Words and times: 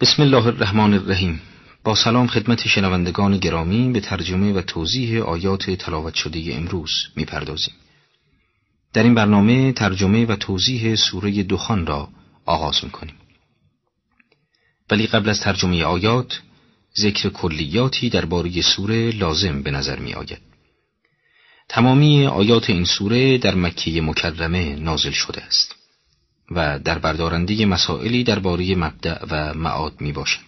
بسم 0.00 0.22
الله 0.22 0.46
الرحمن 0.46 0.94
الرحیم 0.94 1.40
با 1.84 1.94
سلام 1.94 2.26
خدمت 2.26 2.68
شنوندگان 2.68 3.38
گرامی 3.38 3.92
به 3.92 4.00
ترجمه 4.00 4.52
و 4.52 4.62
توضیح 4.62 5.22
آیات 5.22 5.70
تلاوت 5.70 6.14
شده 6.14 6.54
امروز 6.54 6.90
می‌پردازیم. 7.16 7.74
در 8.92 9.02
این 9.02 9.14
برنامه 9.14 9.72
ترجمه 9.72 10.26
و 10.26 10.36
توضیح 10.36 10.94
سوره 10.94 11.42
دخان 11.42 11.86
را 11.86 12.08
آغاز 12.46 12.84
می‌کنیم. 12.84 13.14
ولی 14.90 15.06
قبل 15.06 15.28
از 15.28 15.40
ترجمه 15.40 15.84
آیات 15.84 16.40
ذکر 16.98 17.28
کلیاتی 17.28 18.08
درباره 18.08 18.62
سوره 18.62 19.10
لازم 19.10 19.62
به 19.62 19.70
نظر 19.70 19.98
می 19.98 20.14
آید. 20.14 20.40
تمامی 21.68 22.26
آیات 22.26 22.70
این 22.70 22.84
سوره 22.84 23.38
در 23.38 23.54
مکه 23.54 24.00
مکرمه 24.00 24.76
نازل 24.76 25.10
شده 25.10 25.42
است. 25.42 25.77
و 26.50 26.78
در 26.78 26.98
بردارنده 26.98 27.66
مسائلی 27.66 28.24
درباره 28.24 28.74
مبدع 28.74 29.24
و 29.30 29.54
معاد 29.54 30.00
می 30.00 30.12
باشد. 30.12 30.40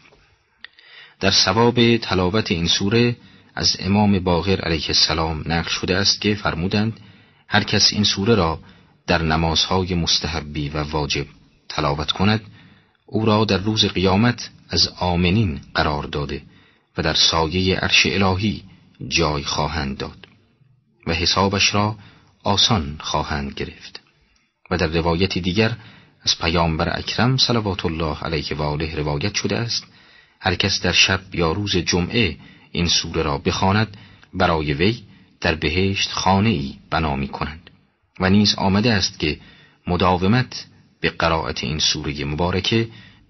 در 1.21 1.31
ثواب 1.31 1.97
تلاوت 1.97 2.51
این 2.51 2.67
سوره 2.67 3.17
از 3.55 3.77
امام 3.81 4.19
باغر 4.19 4.61
علیه 4.61 4.87
السلام 4.89 5.43
نقل 5.47 5.69
شده 5.69 5.97
است 5.97 6.21
که 6.21 6.35
فرمودند 6.35 7.01
هر 7.49 7.65
کس 7.65 7.93
این 7.93 8.05
سوره 8.05 8.35
را 8.35 8.59
در 9.07 9.23
نمازهای 9.23 9.95
مستحبی 9.95 10.69
و 10.69 10.83
واجب 10.83 11.27
تلاوت 11.69 12.13
کند 12.13 12.41
او 13.07 13.25
را 13.25 13.45
در 13.45 13.57
روز 13.57 13.85
قیامت 13.85 14.51
از 14.71 14.89
آمنین 14.99 15.61
قرار 15.75 16.05
داده 16.05 16.43
و 16.97 17.03
در 17.03 17.15
سایه 17.15 17.77
عرش 17.77 18.07
الهی 18.07 18.63
جای 19.09 19.45
خواهند 19.45 19.97
داد 19.97 20.29
و 21.07 21.15
حسابش 21.15 21.75
را 21.75 21.97
آسان 22.45 22.97
خواهند 23.01 23.55
گرفت 23.55 24.00
و 24.71 24.77
در 24.77 24.87
روایت 24.87 25.39
دیگر 25.39 25.77
از 26.23 26.39
پیامبر 26.41 26.99
اکرم 26.99 27.37
صلوات 27.37 27.87
الله 27.87 28.19
علیه 28.19 28.57
و 28.57 28.63
آله 28.63 28.97
روایت 28.97 29.35
شده 29.35 29.57
است 29.57 29.85
هر 30.41 30.55
کس 30.55 30.81
در 30.83 30.93
شب 30.93 31.21
یا 31.35 31.53
روز 31.53 31.77
جمعه 31.77 32.37
این 32.73 32.89
سوره 32.89 33.23
را 33.23 33.39
بخواند 33.39 33.97
برای 34.35 34.73
وی 34.73 35.03
در 35.41 35.55
بهشت 35.55 36.13
خانه 36.13 36.49
ای 36.49 36.75
بنا 36.91 37.17
می 37.17 37.29
کنند 37.29 37.71
و 38.21 38.31
نیز 38.31 38.55
آمده 38.55 38.93
است 38.93 39.19
که 39.19 39.41
مداومت 39.87 40.67
به 41.01 41.11
قرائت 41.11 41.65
این 41.65 41.79
سوره 41.79 42.25
مبارکه 42.25 42.89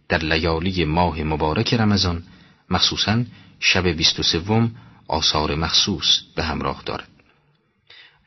در 0.09 0.19
لیالی 0.19 0.84
ماه 0.84 1.23
مبارک 1.23 1.75
رمضان 1.75 2.23
مخصوصا 2.70 3.25
شب 3.61 3.86
بیست 3.86 4.20
و 4.20 4.23
سوم 4.23 4.70
آثار 5.09 5.55
مخصوص 5.55 6.20
به 6.34 6.45
همراه 6.45 6.83
دارد. 6.86 7.09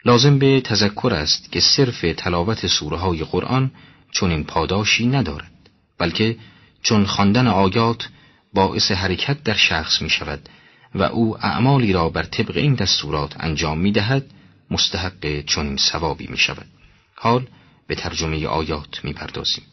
لازم 0.05 0.39
به 0.39 0.61
تذکر 0.61 1.13
است 1.13 1.51
که 1.51 1.59
صرف 1.59 2.05
تلاوت 2.17 2.67
سوره 2.67 2.97
های 2.97 3.23
قرآن 3.23 3.71
چون 4.11 4.31
این 4.31 4.43
پاداشی 4.43 5.07
ندارد 5.07 5.51
بلکه 5.97 6.37
چون 6.81 7.05
خواندن 7.05 7.47
آیات 7.47 8.09
باعث 8.53 8.91
حرکت 8.91 9.43
در 9.43 9.53
شخص 9.53 10.01
می 10.01 10.09
شود 10.09 10.49
و 10.95 11.03
او 11.03 11.45
اعمالی 11.45 11.93
را 11.93 12.09
بر 12.09 12.23
طبق 12.23 12.57
این 12.57 12.73
دستورات 12.73 13.35
انجام 13.39 13.79
می 13.79 13.91
دهد 13.91 14.25
مستحق 14.71 15.41
چون 15.41 15.77
ثوابی 15.77 16.27
می 16.27 16.37
شود 16.37 16.67
حال 17.15 17.47
به 17.87 17.95
ترجمه 17.95 18.47
آیات 18.47 19.05
می 19.05 19.13
پردازیم 19.13 19.63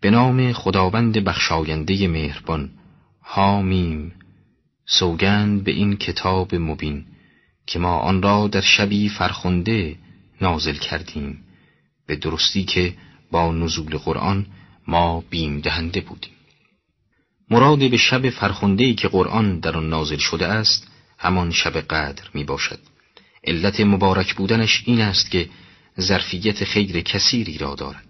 به 0.00 0.10
نام 0.10 0.52
خداوند 0.52 1.18
بخشاینده 1.18 2.08
مهربان 2.08 2.70
حامیم 3.20 4.12
سوگند 4.86 5.64
به 5.64 5.70
این 5.70 5.96
کتاب 5.96 6.54
مبین. 6.54 7.06
که 7.66 7.78
ما 7.78 7.98
آن 7.98 8.22
را 8.22 8.48
در 8.48 8.60
شبی 8.60 9.08
فرخنده 9.08 9.96
نازل 10.40 10.74
کردیم 10.74 11.44
به 12.06 12.16
درستی 12.16 12.64
که 12.64 12.94
با 13.30 13.52
نزول 13.52 13.96
قرآن 13.96 14.46
ما 14.86 15.24
بیم 15.30 15.60
دهنده 15.60 16.00
بودیم. 16.00 16.32
مراد 17.50 17.90
به 17.90 17.96
شب 17.96 18.30
فرخنده 18.30 18.94
که 18.94 19.08
قرآن 19.08 19.58
در 19.58 19.76
آن 19.76 19.88
نازل 19.88 20.16
شده 20.16 20.46
است 20.46 20.88
همان 21.18 21.50
شب 21.50 21.76
قدر 21.76 22.24
می 22.34 22.44
باشد. 22.44 22.78
علت 23.44 23.80
مبارک 23.80 24.34
بودنش 24.34 24.82
این 24.86 25.00
است 25.00 25.30
که 25.30 25.48
ظرفیت 26.00 26.64
خیر 26.64 27.00
کثیری 27.00 27.58
را 27.58 27.74
دارد 27.74 28.06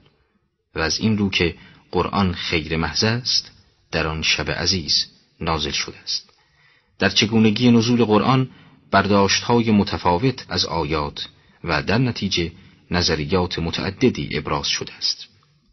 و 0.75 0.81
از 0.81 0.99
این 0.99 1.19
رو 1.19 1.31
که 1.31 1.55
قرآن 1.91 2.35
خیر 2.35 2.77
محض 2.77 3.05
است 3.05 3.53
در 3.93 4.07
آن 4.07 4.23
شب 4.23 4.51
عزیز 4.51 5.07
نازل 5.41 5.71
شده 5.71 5.99
است. 5.99 6.31
در 6.99 7.09
چگونگی 7.09 7.71
نزول 7.71 8.05
قرآن 8.05 8.51
برداشت 8.95 9.43
های 9.43 9.71
متفاوت 9.71 10.47
از 10.49 10.65
آیات 10.65 11.29
و 11.65 11.83
در 11.83 11.99
نتیجه 11.99 12.53
نظریات 12.91 13.59
متعددی 13.59 14.29
ابراز 14.39 14.67
شده 14.67 14.95
است. 14.95 15.29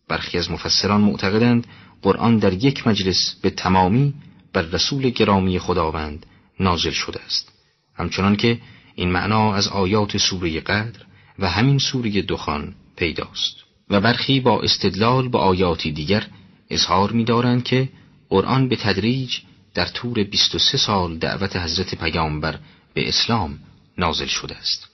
برخی 0.07 0.37
از 0.37 0.51
مفسران 0.51 1.01
معتقدند 1.01 1.67
قرآن 2.01 2.37
در 2.37 2.53
یک 2.53 2.87
مجلس 2.87 3.35
به 3.41 3.49
تمامی 3.49 4.13
بر 4.53 4.61
رسول 4.61 5.09
گرامی 5.09 5.59
خداوند 5.59 6.25
نازل 6.59 6.91
شده 6.91 7.19
است. 7.25 7.51
همچنان 7.95 8.35
که 8.35 8.59
این 8.95 9.11
معنا 9.11 9.53
از 9.53 9.67
آیات 9.67 10.17
سوره 10.17 10.59
قدر 10.59 10.99
و 11.39 11.49
همین 11.49 11.77
سوره 11.77 12.21
دخان 12.21 12.75
پیداست. 12.95 13.55
و 13.89 14.01
برخی 14.01 14.39
با 14.39 14.61
استدلال 14.61 15.29
با 15.29 15.39
آیاتی 15.39 15.91
دیگر 15.91 16.27
اظهار 16.69 17.11
می‌دارند 17.11 17.63
که 17.63 17.89
قرآن 18.29 18.69
به 18.69 18.75
تدریج 18.75 19.37
در 19.73 19.85
طور 19.85 20.23
23 20.23 20.77
سال 20.77 21.17
دعوت 21.17 21.55
حضرت 21.55 21.95
پیامبر 21.95 22.59
به 22.93 23.07
اسلام 23.07 23.59
نازل 23.97 24.25
شده 24.25 24.55
است 24.55 24.87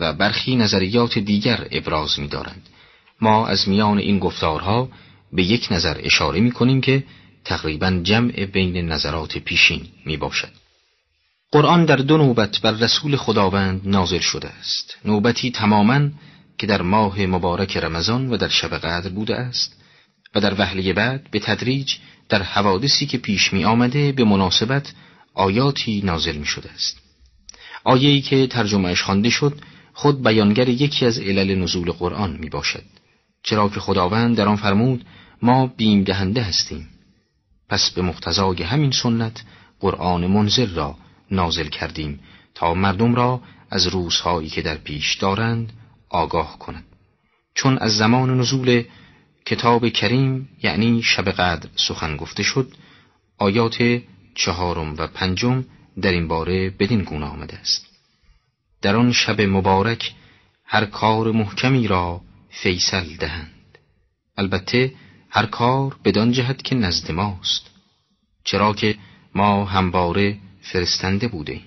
و 0.00 0.12
برخی 0.12 0.56
نظریات 0.56 1.18
دیگر 1.18 1.68
ابراز 1.70 2.18
می 2.18 2.28
دارند. 2.28 2.68
ما 3.20 3.46
از 3.46 3.68
میان 3.68 3.98
این 3.98 4.18
گفتارها 4.18 4.88
به 5.32 5.42
یک 5.42 5.68
نظر 5.70 6.00
اشاره 6.02 6.40
می 6.40 6.52
کنیم 6.52 6.80
که 6.80 7.04
تقریبا 7.44 8.00
جمع 8.02 8.44
بین 8.44 8.76
نظرات 8.76 9.38
پیشین 9.38 9.88
می 10.06 10.16
باشد. 10.16 10.52
قرآن 11.52 11.84
در 11.84 11.96
دو 11.96 12.16
نوبت 12.16 12.60
بر 12.60 12.70
رسول 12.72 13.16
خداوند 13.16 13.80
نازل 13.84 14.18
شده 14.18 14.48
است. 14.48 14.96
نوبتی 15.04 15.50
تماما 15.50 16.08
که 16.58 16.66
در 16.66 16.82
ماه 16.82 17.20
مبارک 17.20 17.76
رمضان 17.76 18.30
و 18.30 18.36
در 18.36 18.48
شب 18.48 18.78
قدر 18.78 19.08
بوده 19.08 19.36
است 19.36 19.76
و 20.34 20.40
در 20.40 20.54
وهله 20.60 20.92
بعد 20.92 21.30
به 21.30 21.38
تدریج 21.38 21.94
در 22.28 22.42
حوادثی 22.42 23.06
که 23.06 23.18
پیش 23.18 23.52
می 23.52 23.64
آمده 23.64 24.12
به 24.12 24.24
مناسبت 24.24 24.92
آیاتی 25.34 26.02
نازل 26.04 26.36
می 26.36 26.46
شده 26.46 26.70
است. 26.70 26.97
آیه‌ای 27.88 28.20
که 28.20 28.46
ترجمهش 28.46 29.02
خوانده 29.02 29.30
شد 29.30 29.60
خود 29.92 30.22
بیانگر 30.22 30.68
یکی 30.68 31.06
از 31.06 31.18
علل 31.18 31.54
نزول 31.54 31.90
قرآن 31.92 32.36
می 32.40 32.48
باشد 32.48 32.84
چرا 33.42 33.68
که 33.68 33.80
خداوند 33.80 34.36
در 34.36 34.48
آن 34.48 34.56
فرمود 34.56 35.04
ما 35.42 35.66
بیم 35.66 36.04
دهنده 36.04 36.42
هستیم. 36.42 36.88
پس 37.68 37.90
به 37.90 38.02
مقتضای 38.02 38.62
همین 38.62 38.90
سنت 38.90 39.44
قرآن 39.80 40.26
منزل 40.26 40.74
را 40.74 40.96
نازل 41.30 41.68
کردیم 41.68 42.20
تا 42.54 42.74
مردم 42.74 43.14
را 43.14 43.40
از 43.70 43.86
روزهایی 43.86 44.48
که 44.48 44.62
در 44.62 44.76
پیش 44.76 45.14
دارند 45.14 45.72
آگاه 46.08 46.58
کند 46.58 46.84
چون 47.54 47.78
از 47.78 47.96
زمان 47.96 48.40
نزول 48.40 48.84
کتاب 49.46 49.88
کریم 49.88 50.48
یعنی 50.62 51.02
شب 51.02 51.28
قدر 51.28 51.68
سخن 51.76 52.16
گفته 52.16 52.42
شد 52.42 52.72
آیات 53.38 54.00
چهارم 54.34 54.94
و 54.98 55.06
پنجم 55.06 55.64
در 56.02 56.12
این 56.12 56.28
باره 56.28 56.70
بدین 56.70 57.02
گونه 57.02 57.26
آمده 57.26 57.58
است. 57.58 57.86
در 58.82 58.96
آن 58.96 59.12
شب 59.12 59.40
مبارک 59.40 60.14
هر 60.64 60.84
کار 60.84 61.32
محکمی 61.32 61.88
را 61.88 62.20
فیصل 62.50 63.16
دهند. 63.16 63.78
البته 64.36 64.94
هر 65.30 65.46
کار 65.46 65.96
بدان 66.04 66.32
جهت 66.32 66.62
که 66.62 66.74
نزد 66.74 67.12
ماست 67.12 67.70
چرا 68.44 68.72
که 68.72 68.94
ما 69.34 69.64
همواره 69.64 70.38
فرستنده 70.60 71.28
بوده 71.28 71.60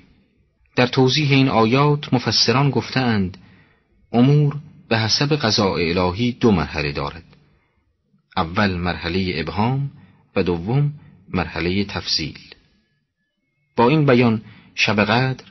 در 0.76 0.88
توضیح 0.88 1.32
این 1.32 1.50
آیات 1.50 2.14
مفسران 2.14 2.70
گفتند 2.70 3.38
امور 4.12 4.56
به 4.90 5.00
حسب 5.00 5.36
قضاء 5.36 5.78
الهی 5.80 6.32
دو 6.32 6.52
مرحله 6.52 6.92
دارد. 6.92 7.24
اول 8.38 8.76
مرحله 8.76 9.32
ابهام 9.36 9.92
و 10.36 10.44
دوم 10.44 10.94
مرحله 11.34 11.84
تفصیل 11.86 12.40
با 13.82 13.90
این 13.90 14.06
بیان 14.06 14.42
شب 14.76 15.00
قدر 15.06 15.44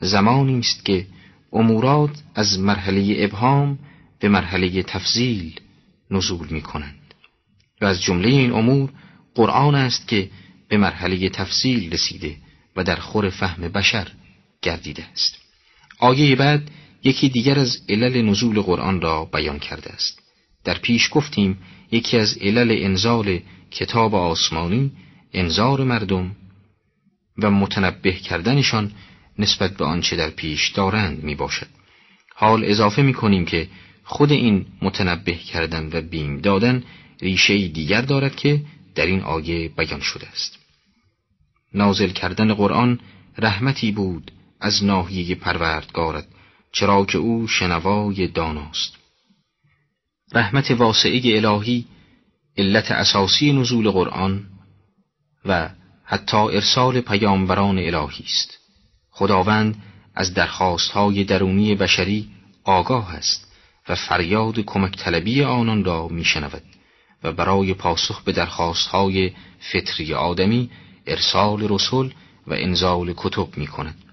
زمانی 0.00 0.58
است 0.58 0.84
که 0.84 1.06
امورات 1.52 2.22
از 2.34 2.58
مرحله 2.58 3.16
ابهام 3.18 3.78
به 4.20 4.28
مرحله 4.28 4.82
تفضیل 4.82 5.60
نزول 6.10 6.48
می 6.50 6.62
کنند 6.62 7.14
و 7.80 7.84
از 7.84 8.02
جمله 8.02 8.28
این 8.28 8.52
امور 8.52 8.90
قرآن 9.34 9.74
است 9.74 10.08
که 10.08 10.30
به 10.68 10.76
مرحله 10.76 11.28
تفصیل 11.28 11.92
رسیده 11.92 12.36
و 12.76 12.84
در 12.84 12.96
خور 12.96 13.30
فهم 13.30 13.68
بشر 13.68 14.08
گردیده 14.62 15.04
است. 15.12 15.36
آیه 15.98 16.36
بعد 16.36 16.70
یکی 17.04 17.28
دیگر 17.28 17.58
از 17.58 17.78
علل 17.88 18.22
نزول 18.22 18.60
قرآن 18.60 19.00
را 19.00 19.24
بیان 19.24 19.58
کرده 19.58 19.90
است. 19.90 20.22
در 20.64 20.78
پیش 20.78 21.08
گفتیم 21.12 21.58
یکی 21.92 22.16
از 22.16 22.38
علل 22.40 22.76
انزال 22.84 23.40
کتاب 23.70 24.14
آسمانی 24.14 24.92
انذار 25.32 25.84
مردم 25.84 26.36
و 27.38 27.50
متنبه 27.50 28.12
کردنشان 28.12 28.92
نسبت 29.38 29.76
به 29.76 29.84
آنچه 29.84 30.16
در 30.16 30.30
پیش 30.30 30.68
دارند 30.68 31.24
می 31.24 31.34
باشد. 31.34 31.66
حال 32.34 32.64
اضافه 32.64 33.02
می 33.02 33.14
کنیم 33.14 33.44
که 33.44 33.68
خود 34.04 34.32
این 34.32 34.66
متنبه 34.82 35.34
کردن 35.34 35.90
و 35.92 36.00
بیم 36.00 36.40
دادن 36.40 36.84
ریشه 37.20 37.68
دیگر 37.68 38.00
دارد 38.00 38.36
که 38.36 38.60
در 38.94 39.06
این 39.06 39.20
آیه 39.20 39.68
بیان 39.68 40.00
شده 40.00 40.28
است 40.28 40.58
نازل 41.74 42.08
کردن 42.08 42.54
قرآن 42.54 43.00
رحمتی 43.38 43.92
بود 43.92 44.30
از 44.60 44.84
ناحیه 44.84 45.34
پروردگارت 45.34 46.26
چرا 46.72 47.04
که 47.04 47.18
او 47.18 47.46
شنوای 47.46 48.26
داناست 48.26 48.96
رحمت 50.32 50.70
واسعه 50.70 51.36
الهی 51.36 51.84
علت 52.56 52.90
اساسی 52.90 53.52
نزول 53.52 53.90
قرآن 53.90 54.46
و 55.44 55.70
حتی 56.10 56.36
ارسال 56.36 57.00
پیامبران 57.00 57.78
الهی 57.78 58.24
است 58.24 58.58
خداوند 59.10 59.82
از 60.14 60.34
درخواستهای 60.34 61.24
درونی 61.24 61.74
بشری 61.74 62.28
آگاه 62.64 63.14
است 63.14 63.52
و 63.88 63.94
فریاد 63.94 64.60
کمک 64.60 64.96
طلبی 64.96 65.42
آنان 65.42 65.84
را 65.84 66.08
میشنود 66.08 66.62
و 67.22 67.32
برای 67.32 67.74
پاسخ 67.74 68.22
به 68.22 68.32
درخواستهای 68.32 69.32
فطری 69.72 70.14
آدمی 70.14 70.70
ارسال 71.06 71.66
رسول 71.68 72.12
و 72.46 72.54
انزال 72.54 73.14
کتب 73.16 73.48
می 73.56 73.66
کند. 73.66 74.04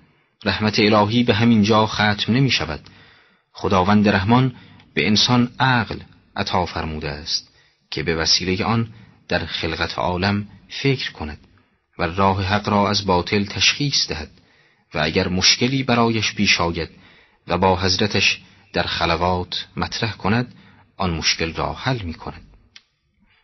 رحمت 0.45 0.79
الهی 0.79 1.23
به 1.23 1.33
همین 1.33 1.63
جا 1.63 1.87
ختم 1.87 2.33
نمی 2.33 2.51
شود. 2.51 2.79
خداوند 3.51 4.09
رحمان 4.09 4.55
به 4.93 5.07
انسان 5.07 5.51
عقل 5.59 5.99
عطا 6.35 6.65
فرموده 6.65 7.09
است 7.09 7.49
که 7.91 8.03
به 8.03 8.15
وسیله 8.15 8.65
آن 8.65 8.87
در 9.27 9.45
خلقت 9.45 9.99
عالم 9.99 10.47
فکر 10.69 11.11
کند 11.11 11.39
و 11.99 12.03
راه 12.03 12.43
حق 12.43 12.69
را 12.69 12.89
از 12.89 13.05
باطل 13.05 13.45
تشخیص 13.45 14.07
دهد 14.07 14.31
و 14.93 14.99
اگر 15.03 15.27
مشکلی 15.27 15.83
برایش 15.83 16.33
پیش 16.33 16.61
آید 16.61 16.89
و 17.47 17.57
با 17.57 17.79
حضرتش 17.79 18.41
در 18.73 18.83
خلوات 18.83 19.67
مطرح 19.77 20.17
کند 20.17 20.55
آن 20.97 21.11
مشکل 21.11 21.53
را 21.53 21.73
حل 21.73 22.01
می 22.01 22.13
کند. 22.13 22.41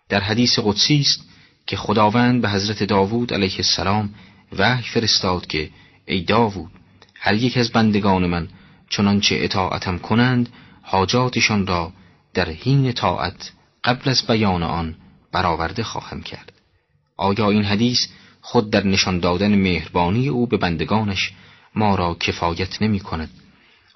در 0.09 0.19
حدیث 0.19 0.59
قدسی 0.59 0.99
است 0.99 1.29
که 1.67 1.77
خداوند 1.77 2.41
به 2.41 2.49
حضرت 2.49 2.83
داوود 2.83 3.33
علیه 3.33 3.55
السلام 3.57 4.13
وحی 4.57 4.83
فرستاد 4.83 5.47
که 5.47 5.69
ای 6.05 6.21
داوود 6.21 6.71
هر 7.15 7.33
یک 7.33 7.57
از 7.57 7.71
بندگان 7.71 8.25
من 8.25 8.47
چنانچه 8.89 9.35
اطاعتم 9.39 9.97
کنند 9.97 10.49
حاجاتشان 10.81 11.67
را 11.67 11.93
در 12.33 12.49
حین 12.49 12.91
طاعت 12.91 13.51
قبل 13.83 14.09
از 14.09 14.27
بیان 14.27 14.63
آن 14.63 14.95
برآورده 15.31 15.83
خواهم 15.83 16.21
کرد. 16.21 16.51
آیا 17.17 17.49
این 17.49 17.63
حدیث 17.63 18.07
خود 18.41 18.69
در 18.69 18.87
نشان 18.87 19.19
دادن 19.19 19.55
مهربانی 19.55 20.27
او 20.27 20.47
به 20.47 20.57
بندگانش 20.57 21.31
ما 21.75 21.95
را 21.95 22.17
کفایت 22.19 22.81
نمی 22.81 22.99
کند 22.99 23.29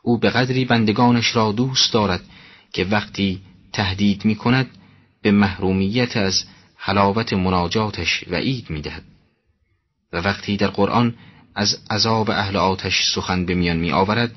او 0.03 0.17
به 0.17 0.29
قدری 0.29 0.65
بندگانش 0.65 1.35
را 1.35 1.51
دوست 1.51 1.93
دارد 1.93 2.21
که 2.73 2.85
وقتی 2.85 3.41
تهدید 3.73 4.25
می 4.25 4.35
کند 4.35 4.67
به 5.21 5.31
محرومیت 5.31 6.17
از 6.17 6.43
حلاوت 6.75 7.33
مناجاتش 7.33 8.23
وعید 8.27 8.69
می 8.69 8.81
دهد 8.81 9.03
و 10.13 10.17
وقتی 10.17 10.57
در 10.57 10.67
قرآن 10.67 11.15
از 11.55 11.77
عذاب 11.89 12.29
اهل 12.29 12.55
آتش 12.55 13.03
سخن 13.15 13.45
به 13.45 13.53
میان 13.53 13.77
می 13.77 13.91
آورد 13.91 14.35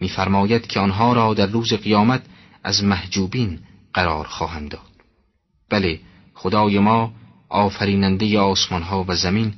می 0.00 0.08
فرماید 0.08 0.66
که 0.66 0.80
آنها 0.80 1.12
را 1.12 1.34
در 1.34 1.46
روز 1.46 1.72
قیامت 1.72 2.22
از 2.64 2.84
محجوبین 2.84 3.58
قرار 3.94 4.26
خواهم 4.26 4.68
داد. 4.68 4.80
بله 5.70 6.00
خدای 6.34 6.78
ما 6.78 7.12
آفریننده 7.48 8.38
آسمان 8.38 8.82
ها 8.82 9.04
و 9.08 9.14
زمین 9.14 9.54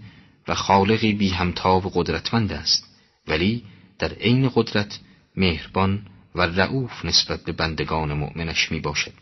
و 0.48 0.54
خالقی 0.54 1.12
بی 1.12 1.28
همتا 1.28 1.76
و 1.76 1.90
قدرتمند 1.94 2.52
است. 2.52 2.84
ولی 3.28 3.62
در 3.98 4.12
عین 4.12 4.50
قدرت 4.54 5.00
مهربان 5.36 6.06
و 6.34 6.42
رعوف 6.42 7.04
نسبت 7.04 7.44
به 7.44 7.52
بندگان 7.52 8.12
مؤمنش 8.12 8.72
می 8.72 8.80
باشد. 8.80 9.12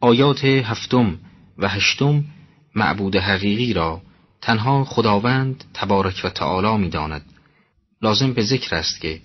آیات 0.00 0.44
هفتم 0.44 1.18
و 1.58 1.68
هشتم 1.68 2.24
معبود 2.74 3.16
حقیقی 3.16 3.72
را 3.72 4.02
تنها 4.42 4.84
خداوند 4.84 5.64
تبارک 5.74 6.20
و 6.24 6.28
تعالی 6.28 6.82
می 6.82 6.88
داند. 6.88 7.24
لازم 8.02 8.32
به 8.32 8.42
ذکر 8.42 8.74
است 8.74 9.00
که 9.00 9.20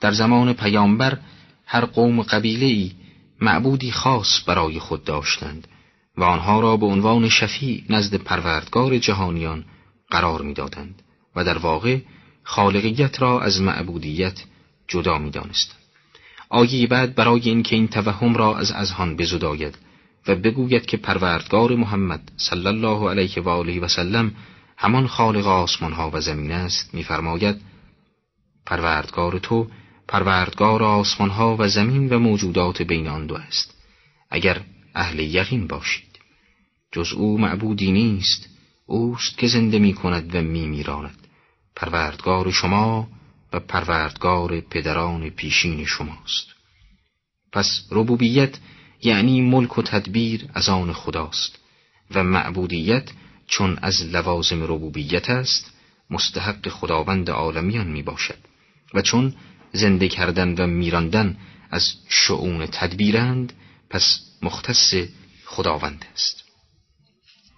در 0.00 0.12
زمان 0.12 0.52
پیامبر 0.52 1.18
هر 1.66 1.84
قوم 1.84 2.22
قبیله 2.22 2.66
ای 2.66 2.92
معبودی 3.40 3.92
خاص 3.92 4.42
برای 4.46 4.78
خود 4.78 5.04
داشتند. 5.04 5.68
و 6.16 6.24
آنها 6.24 6.60
را 6.60 6.76
به 6.76 6.86
عنوان 6.86 7.28
شفیع 7.28 7.84
نزد 7.88 8.14
پروردگار 8.14 8.98
جهانیان 8.98 9.64
قرار 10.10 10.42
می‌دادند 10.42 11.02
و 11.36 11.44
در 11.44 11.58
واقع 11.58 11.98
خالقیت 12.42 13.22
را 13.22 13.40
از 13.40 13.60
معبودیت 13.60 14.44
جدا 14.88 15.18
می‌دانستند 15.18 15.78
آیه 16.48 16.86
بعد 16.86 17.14
برای 17.14 17.40
اینکه 17.40 17.76
این 17.76 17.88
توهم 17.88 18.34
را 18.34 18.58
از 18.58 18.72
اذهان 18.72 19.16
بزداید 19.16 19.78
و 20.28 20.34
بگوید 20.34 20.86
که 20.86 20.96
پروردگار 20.96 21.74
محمد 21.74 22.32
صلی 22.36 22.66
الله 22.66 23.10
علیه 23.10 23.42
و 23.42 23.48
آله 23.48 23.80
و 23.80 23.88
سلم 23.88 24.34
همان 24.76 25.06
خالق 25.06 25.46
آسمان 25.46 25.92
ها 25.92 26.10
و 26.12 26.20
زمین 26.20 26.52
است 26.52 26.94
میفرماید 26.94 27.60
پروردگار 28.66 29.38
تو 29.38 29.66
پروردگار 30.08 30.82
آسمان 30.82 31.30
ها 31.30 31.56
و 31.58 31.68
زمین 31.68 32.08
و 32.08 32.18
موجودات 32.18 32.82
بین 32.82 33.08
آن 33.08 33.26
دو 33.26 33.34
است. 33.34 33.74
اگر 34.30 34.60
اهل 34.94 35.18
یقین 35.18 35.66
باشید. 35.66 36.18
جز 36.92 37.12
او 37.12 37.38
معبودی 37.38 37.92
نیست 37.92 38.48
اوست 38.86 39.38
که 39.38 39.46
زنده 39.46 39.78
می 39.78 39.94
کند 39.94 40.34
و 40.34 40.42
می 40.42 40.66
میراند 40.66 41.26
پروردگار 41.76 42.50
شما 42.50 43.08
و 43.52 43.60
پروردگار 43.60 44.60
پدران 44.60 45.30
پیشین 45.30 45.84
شماست. 45.84 46.46
پس 47.52 47.86
ربوبیت 47.90 48.58
یعنی 49.02 49.40
ملک 49.40 49.78
و 49.78 49.82
تدبیر 49.82 50.48
از 50.54 50.68
آن 50.68 50.92
خداست 50.92 51.58
و 52.14 52.24
معبودیت 52.24 53.10
چون 53.46 53.78
از 53.82 54.02
لوازم 54.02 54.62
ربوبیت 54.62 55.30
است 55.30 55.72
مستحق 56.10 56.68
خداوند 56.68 57.30
عالمیان 57.30 57.86
می 57.86 58.02
باشد 58.02 58.38
و 58.94 59.02
چون 59.02 59.34
زنده 59.72 60.08
کردن 60.08 60.54
و 60.54 60.66
میراندن 60.66 61.36
از 61.70 61.94
شعون 62.08 62.66
تدبیرند 62.66 63.52
پس 63.90 64.31
مختص 64.42 64.94
خداوند 65.46 66.04
است. 66.14 66.44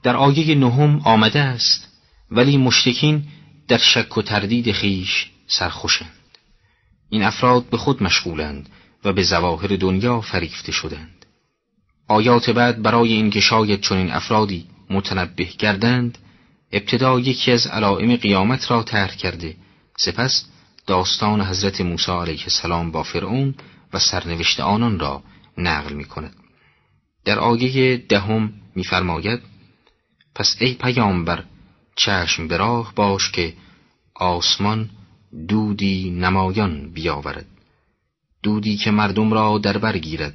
در 0.02 0.16
آیه 0.16 0.54
نهم 0.54 1.00
آمده 1.04 1.40
است 1.40 1.88
ولی 2.30 2.56
مشتکین 2.56 3.22
در 3.68 3.78
شک 3.78 4.18
و 4.18 4.22
تردید 4.22 4.72
خیش 4.72 5.30
سرخوشند. 5.46 6.10
این 7.10 7.22
افراد 7.22 7.64
به 7.70 7.76
خود 7.76 8.02
مشغولند 8.02 8.68
و 9.04 9.12
به 9.12 9.22
زواهر 9.22 9.76
دنیا 9.76 10.20
فریفته 10.20 10.72
شدند. 10.72 11.26
آیات 12.08 12.50
بعد 12.50 12.82
برای 12.82 13.12
اینکه 13.12 13.40
شاید 13.40 13.80
چنین 13.80 14.10
افرادی 14.10 14.66
متنبه 14.90 15.44
گردند 15.44 16.18
ابتدا 16.72 17.20
یکی 17.20 17.52
از 17.52 17.66
علائم 17.66 18.16
قیامت 18.16 18.70
را 18.70 18.82
طرح 18.82 19.16
کرده. 19.16 19.56
سپس 19.98 20.44
داستان 20.86 21.40
حضرت 21.40 21.80
موسی 21.80 22.12
علیه 22.12 22.42
السلام 22.42 22.90
با 22.90 23.02
فرعون 23.02 23.54
و 23.92 23.98
سرنوشت 23.98 24.60
آنان 24.60 24.98
را 24.98 25.22
نقل 25.58 25.92
می 25.92 26.04
کند. 26.04 26.34
در 27.24 27.38
آیه 27.38 27.96
دهم 27.96 28.52
میفرماید 28.74 29.40
پس 30.34 30.56
ای 30.60 30.74
پیامبر 30.74 31.44
چشم 31.96 32.48
براه 32.48 32.92
باش 32.94 33.30
که 33.30 33.54
آسمان 34.14 34.90
دودی 35.48 36.10
نمایان 36.10 36.90
بیاورد. 36.92 37.46
دودی 38.42 38.76
که 38.76 38.90
مردم 38.90 39.32
را 39.32 39.58
در 39.58 39.78
بر 39.78 39.98
گیرد 39.98 40.34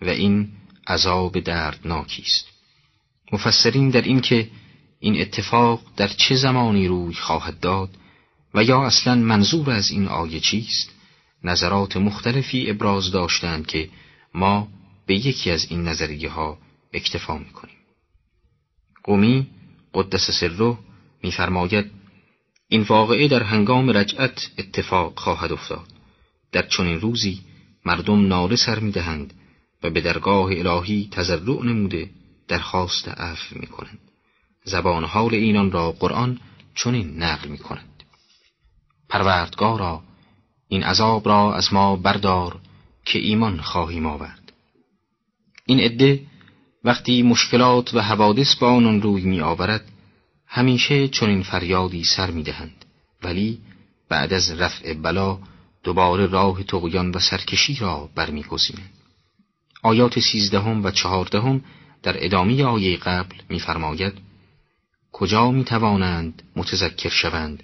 و 0.00 0.08
این 0.08 0.48
عذاب 0.86 1.40
دردناکی 1.40 2.22
است. 2.22 2.48
مفسرین 3.32 3.90
در 3.90 4.02
این 4.02 4.20
که 4.20 4.48
این 5.00 5.20
اتفاق 5.20 5.82
در 5.96 6.08
چه 6.08 6.36
زمانی 6.36 6.88
روی 6.88 7.14
خواهد 7.14 7.60
داد 7.60 7.90
و 8.54 8.64
یا 8.64 8.86
اصلا 8.86 9.14
منظور 9.14 9.70
از 9.70 9.90
این 9.90 10.08
آیه 10.08 10.40
چیست 10.40 10.90
نظرات 11.44 11.96
مختلفی 11.96 12.70
ابراز 12.70 13.10
داشتند 13.10 13.66
که 13.66 13.88
ما 14.34 14.68
به 15.08 15.14
یکی 15.14 15.50
از 15.50 15.66
این 15.70 15.88
نظریه 15.88 16.30
ها 16.30 16.58
اکتفا 16.92 17.38
می‌کنیم. 17.38 17.76
قومی 19.04 19.46
قدس 19.94 20.30
سره 20.40 20.78
میفرماید 21.22 21.90
این 22.68 22.82
واقعه 22.82 23.28
در 23.28 23.42
هنگام 23.42 23.90
رجعت 23.90 24.50
اتفاق 24.58 25.18
خواهد 25.18 25.52
افتاد. 25.52 25.86
در 26.52 26.66
چنین 26.66 27.00
روزی 27.00 27.40
مردم 27.84 28.26
ناله 28.26 28.56
سر 28.56 28.78
می‌دهند 28.78 29.34
و 29.82 29.90
به 29.90 30.00
درگاه 30.00 30.50
الهی 30.50 31.08
تضرع 31.10 31.64
نموده 31.64 32.10
درخواست 32.48 33.08
عفو 33.08 33.58
می‌کنند. 33.58 34.00
زبان 34.64 35.04
حال 35.04 35.34
اینان 35.34 35.70
را 35.70 35.92
قرآن 35.92 36.40
چنین 36.74 37.22
نقل 37.22 37.48
می‌کند. 37.48 38.02
پروردگارا 39.08 40.02
این 40.68 40.82
عذاب 40.82 41.28
را 41.28 41.54
از 41.54 41.72
ما 41.72 41.96
بردار 41.96 42.60
که 43.04 43.18
ایمان 43.18 43.60
خواهیم 43.60 44.06
آورد. 44.06 44.37
این 45.68 45.80
عده 45.80 46.20
وقتی 46.84 47.22
مشکلات 47.22 47.94
و 47.94 48.00
حوادث 48.00 48.54
با 48.54 48.70
آنان 48.70 49.02
روی 49.02 49.22
می 49.22 49.40
آورد 49.40 49.84
همیشه 50.46 51.08
چنین 51.08 51.42
فریادی 51.42 52.04
سر 52.04 52.30
می 52.30 52.42
دهند 52.42 52.84
ولی 53.22 53.58
بعد 54.08 54.32
از 54.32 54.50
رفع 54.50 54.94
بلا 54.94 55.38
دوباره 55.82 56.26
راه 56.26 56.62
تقیان 56.62 57.10
و 57.10 57.18
سرکشی 57.18 57.74
را 57.74 58.10
برمیگزینند. 58.14 58.92
آیات 59.82 60.18
سیزدهم 60.18 60.84
و 60.84 60.90
چهاردهم 60.90 61.64
در 62.02 62.24
ادامه 62.24 62.64
آیه 62.64 62.96
قبل 62.96 63.36
میفرماید 63.48 64.12
کجا 65.12 65.50
می 65.50 65.64
توانند 65.64 66.42
متذکر 66.56 67.08
شوند 67.08 67.62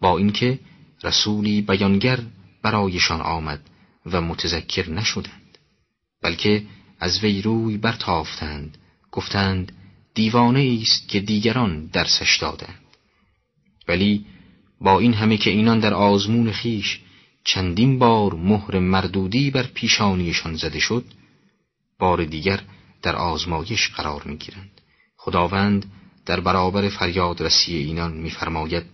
با 0.00 0.18
اینکه 0.18 0.58
رسولی 1.04 1.62
بیانگر 1.62 2.18
برایشان 2.62 3.20
آمد 3.20 3.60
و 4.06 4.20
متذکر 4.20 4.90
نشدند 4.90 5.58
بلکه 6.22 6.62
از 7.04 7.24
وی 7.24 7.42
روی 7.42 7.76
برتافتند 7.76 8.78
گفتند 9.12 9.72
دیوانه 10.14 10.78
است 10.82 11.08
که 11.08 11.20
دیگران 11.20 11.86
درسش 11.86 12.38
دادند. 12.40 12.84
ولی 13.88 14.24
با 14.80 14.98
این 14.98 15.14
همه 15.14 15.36
که 15.36 15.50
اینان 15.50 15.80
در 15.80 15.94
آزمون 15.94 16.52
خیش 16.52 17.00
چندین 17.44 17.98
بار 17.98 18.34
مهر 18.34 18.78
مردودی 18.78 19.50
بر 19.50 19.62
پیشانیشان 19.62 20.54
زده 20.54 20.78
شد 20.78 21.04
بار 21.98 22.24
دیگر 22.24 22.60
در 23.02 23.16
آزمایش 23.16 23.90
قرار 23.90 24.22
می‌گیرند. 24.24 24.80
خداوند 25.16 25.86
در 26.26 26.40
برابر 26.40 26.88
فریاد 26.88 27.42
رسی 27.42 27.76
اینان 27.76 28.12
میفرماید 28.12 28.84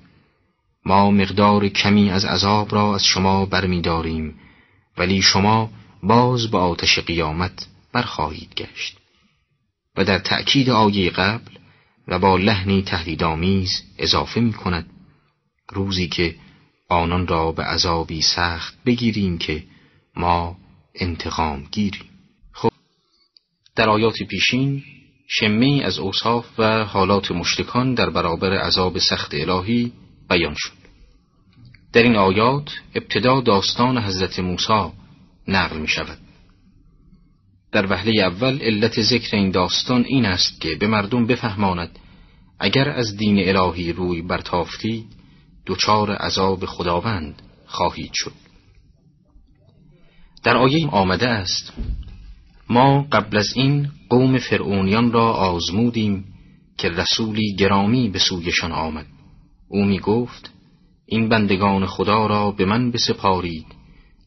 ما 0.86 1.10
مقدار 1.10 1.68
کمی 1.68 2.10
از 2.10 2.24
عذاب 2.24 2.74
را 2.74 2.94
از 2.94 3.04
شما 3.04 3.46
برمیداریم 3.46 4.34
ولی 4.98 5.22
شما 5.22 5.70
باز 6.02 6.50
به 6.50 6.58
آتش 6.58 6.98
قیامت 6.98 7.66
برخواهید 7.92 8.54
گشت. 8.54 8.96
و 9.96 10.04
در 10.04 10.18
تأکید 10.18 10.70
آیه 10.70 11.10
قبل 11.10 11.50
و 12.08 12.18
با 12.18 12.36
لحنی 12.36 12.82
تهدیدآمیز 12.82 13.82
اضافه 13.98 14.40
می 14.40 14.52
کند 14.52 14.90
روزی 15.68 16.08
که 16.08 16.34
آنان 16.88 17.26
را 17.26 17.52
به 17.52 17.62
عذابی 17.62 18.22
سخت 18.22 18.84
بگیریم 18.86 19.38
که 19.38 19.64
ما 20.16 20.56
انتقام 20.94 21.66
گیریم. 21.70 22.10
خب 22.52 22.70
در 23.76 23.88
آیات 23.88 24.22
پیشین 24.22 24.82
شمی 25.28 25.82
از 25.82 25.98
اوصاف 25.98 26.46
و 26.58 26.84
حالات 26.84 27.30
مشتکان 27.30 27.94
در 27.94 28.10
برابر 28.10 28.58
عذاب 28.58 28.98
سخت 28.98 29.34
الهی 29.34 29.92
بیان 30.30 30.54
شد. 30.58 30.80
در 31.92 32.02
این 32.02 32.16
آیات 32.16 32.70
ابتدا 32.94 33.40
داستان 33.40 33.98
حضرت 33.98 34.38
موسی 34.38 34.92
نقل 35.48 35.78
می 35.78 35.88
شود 35.88 36.18
در 37.72 37.86
وهله 37.86 38.22
اول 38.22 38.58
علت 38.62 39.02
ذکر 39.02 39.36
این 39.36 39.50
داستان 39.50 40.04
این 40.04 40.26
است 40.26 40.60
که 40.60 40.74
به 40.74 40.86
مردم 40.86 41.26
بفهماند 41.26 41.98
اگر 42.58 42.88
از 42.88 43.16
دین 43.16 43.48
الهی 43.48 43.92
روی 43.92 44.22
برتافتید 44.22 45.06
دچار 45.66 46.10
عذاب 46.10 46.64
خداوند 46.64 47.42
خواهید 47.66 48.10
شد. 48.14 48.32
در 50.42 50.56
آیه 50.56 50.88
آمده 50.88 51.28
است 51.28 51.72
ما 52.68 53.02
قبل 53.12 53.36
از 53.36 53.52
این 53.56 53.88
قوم 54.08 54.38
فرعونیان 54.38 55.12
را 55.12 55.32
آزمودیم 55.32 56.24
که 56.78 56.88
رسولی 56.88 57.54
گرامی 57.58 58.08
به 58.08 58.18
سویشان 58.18 58.72
آمد. 58.72 59.06
او 59.68 59.84
می 59.84 59.98
گفت 59.98 60.50
این 61.06 61.28
بندگان 61.28 61.86
خدا 61.86 62.26
را 62.26 62.50
به 62.50 62.64
من 62.64 62.90
بسپارید 62.90 63.66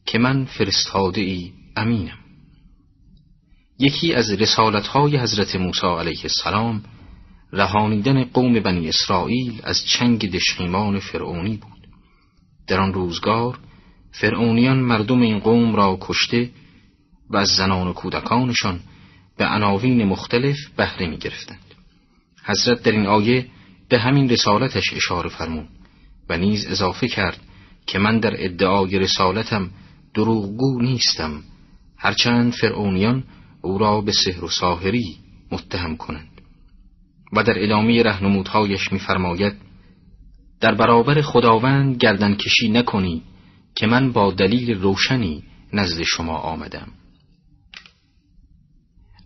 که 0.06 0.18
من 0.18 0.44
فرستاده 0.44 1.20
ای 1.20 1.52
امینم. 1.76 2.23
یکی 3.84 4.14
از 4.14 4.30
رسالتهای 4.30 5.16
حضرت 5.16 5.56
موسی 5.56 5.86
علیه 5.86 6.20
السلام 6.22 6.82
رهانیدن 7.52 8.24
قوم 8.24 8.60
بنی 8.60 8.88
اسرائیل 8.88 9.60
از 9.64 9.86
چنگ 9.86 10.30
دشخیمان 10.30 10.98
فرعونی 10.98 11.56
بود 11.56 11.88
در 12.66 12.80
آن 12.80 12.94
روزگار 12.94 13.58
فرعونیان 14.12 14.78
مردم 14.78 15.20
این 15.20 15.38
قوم 15.38 15.76
را 15.76 15.98
کشته 16.00 16.50
و 17.30 17.36
از 17.36 17.48
زنان 17.48 17.88
و 17.88 17.92
کودکانشان 17.92 18.80
به 19.36 19.46
عناوین 19.46 20.04
مختلف 20.04 20.56
بهره 20.76 21.06
می 21.06 21.16
گرفتند. 21.16 21.74
حضرت 22.44 22.82
در 22.82 22.92
این 22.92 23.06
آیه 23.06 23.46
به 23.88 23.98
همین 23.98 24.30
رسالتش 24.30 24.92
اشاره 24.92 25.28
فرمود 25.28 25.68
و 26.28 26.38
نیز 26.38 26.66
اضافه 26.66 27.08
کرد 27.08 27.38
که 27.86 27.98
من 27.98 28.18
در 28.18 28.44
ادعای 28.44 28.98
رسالتم 28.98 29.70
دروغگو 30.14 30.82
نیستم 30.82 31.42
هرچند 31.98 32.52
فرعونیان 32.52 33.24
او 33.64 33.78
را 33.78 34.00
به 34.00 34.12
سحر 34.12 34.44
و 34.44 34.48
ساهری 34.48 35.16
متهم 35.52 35.96
کنند. 35.96 36.40
و 37.32 37.42
در 37.42 37.64
ادامه 37.64 38.02
رهنمودهایش 38.02 38.92
می‌فرماید 38.92 39.54
در 40.60 40.74
برابر 40.74 41.22
خداوند 41.22 41.96
گردن 41.96 42.34
کشی 42.34 42.68
نکنی 42.68 43.22
که 43.74 43.86
من 43.86 44.12
با 44.12 44.30
دلیل 44.30 44.74
روشنی 44.74 45.42
نزد 45.72 46.02
شما 46.02 46.36
آمدم. 46.38 46.88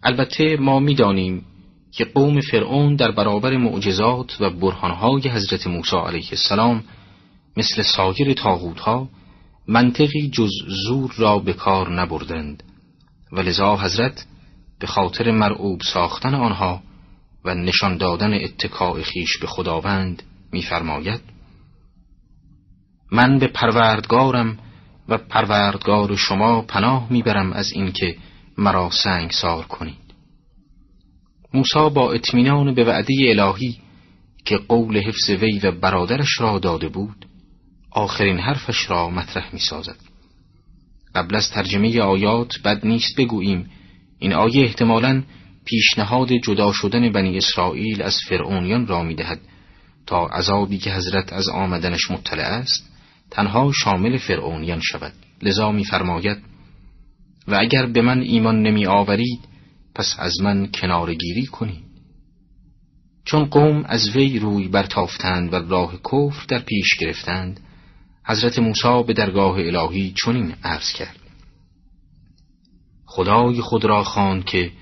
البته 0.02 0.56
ما 0.56 0.80
می‌دانیم 0.80 1.44
که 1.92 2.04
قوم 2.04 2.40
فرعون 2.40 2.96
در 2.96 3.10
برابر 3.10 3.56
معجزات 3.56 4.36
و 4.40 4.50
برهانهای 4.50 5.28
حضرت 5.28 5.66
موسی 5.66 5.96
علیه 5.96 6.28
السلام 6.30 6.84
مثل 7.56 7.82
سایر 7.82 8.32
تاغوتها 8.32 9.08
منطقی 9.68 10.30
جز 10.30 10.50
زور 10.86 11.14
را 11.16 11.38
به 11.38 11.52
کار 11.52 12.00
نبردند. 12.00 12.62
و 13.32 13.40
لذا 13.40 13.76
حضرت 13.76 14.26
به 14.80 14.86
خاطر 14.86 15.30
مرعوب 15.30 15.80
ساختن 15.82 16.34
آنها 16.34 16.82
و 17.44 17.54
نشان 17.54 17.96
دادن 17.96 18.34
اتکاع 18.34 19.02
خیش 19.02 19.38
به 19.38 19.46
خداوند 19.46 20.22
می‌فرماید 20.52 21.20
من 23.12 23.38
به 23.38 23.46
پروردگارم 23.46 24.58
و 25.08 25.18
پروردگار 25.18 26.16
شما 26.16 26.62
پناه 26.62 27.12
می‌برم 27.12 27.52
از 27.52 27.72
اینکه 27.72 28.16
مرا 28.58 28.90
سنگسار 28.90 29.64
کنید 29.64 30.08
موسی 31.54 31.94
با 31.94 32.12
اطمینان 32.12 32.74
به 32.74 32.84
وعده 32.84 33.14
الهی 33.20 33.78
که 34.44 34.56
قول 34.56 34.96
حفظ 34.96 35.30
وی 35.30 35.58
و 35.58 35.72
برادرش 35.72 36.40
را 36.40 36.58
داده 36.58 36.88
بود 36.88 37.26
آخرین 37.90 38.38
حرفش 38.38 38.90
را 38.90 39.10
مطرح 39.10 39.52
می 39.52 39.58
سازد. 39.58 40.07
قبل 41.14 41.36
از 41.36 41.50
ترجمه 41.50 42.00
آیات 42.00 42.62
بد 42.64 42.86
نیست 42.86 43.16
بگوییم 43.16 43.70
این 44.18 44.32
آیه 44.32 44.62
احتمالاً 44.64 45.22
پیشنهاد 45.68 46.32
جدا 46.32 46.72
شدن 46.72 47.12
بنی 47.12 47.38
اسرائیل 47.38 48.02
از 48.02 48.16
فرعونیان 48.28 48.86
را 48.86 49.02
می 49.02 49.14
دهد 49.14 49.40
تا 50.06 50.26
عذابی 50.26 50.78
که 50.78 50.94
حضرت 50.94 51.32
از 51.32 51.48
آمدنش 51.48 52.10
مطلع 52.10 52.42
است 52.42 52.90
تنها 53.30 53.72
شامل 53.72 54.16
فرعونیان 54.16 54.80
شود. 54.80 55.12
لذا 55.42 55.72
می 55.72 55.84
فرماید 55.84 56.38
و 57.48 57.58
اگر 57.60 57.86
به 57.86 58.02
من 58.02 58.20
ایمان 58.20 58.62
نمی 58.62 58.86
آورید 58.86 59.40
پس 59.94 60.16
از 60.18 60.40
من 60.40 60.66
کنارگیری 60.74 61.46
کنید. 61.46 61.84
چون 63.24 63.44
قوم 63.44 63.84
از 63.84 64.16
وی 64.16 64.38
روی 64.38 64.68
برتافتند 64.68 65.52
و 65.52 65.56
راه 65.56 66.00
کفر 66.12 66.46
در 66.48 66.58
پیش 66.58 66.96
گرفتند 67.00 67.60
حضرت 68.28 68.58
موسی 68.58 69.02
به 69.06 69.12
درگاه 69.12 69.58
الهی 69.58 70.14
چنین 70.24 70.54
عرض 70.64 70.92
کرد. 70.92 71.16
خدای 73.06 73.60
خود 73.60 73.84
را 73.84 74.04
خواند 74.04 74.44
که 74.44 74.72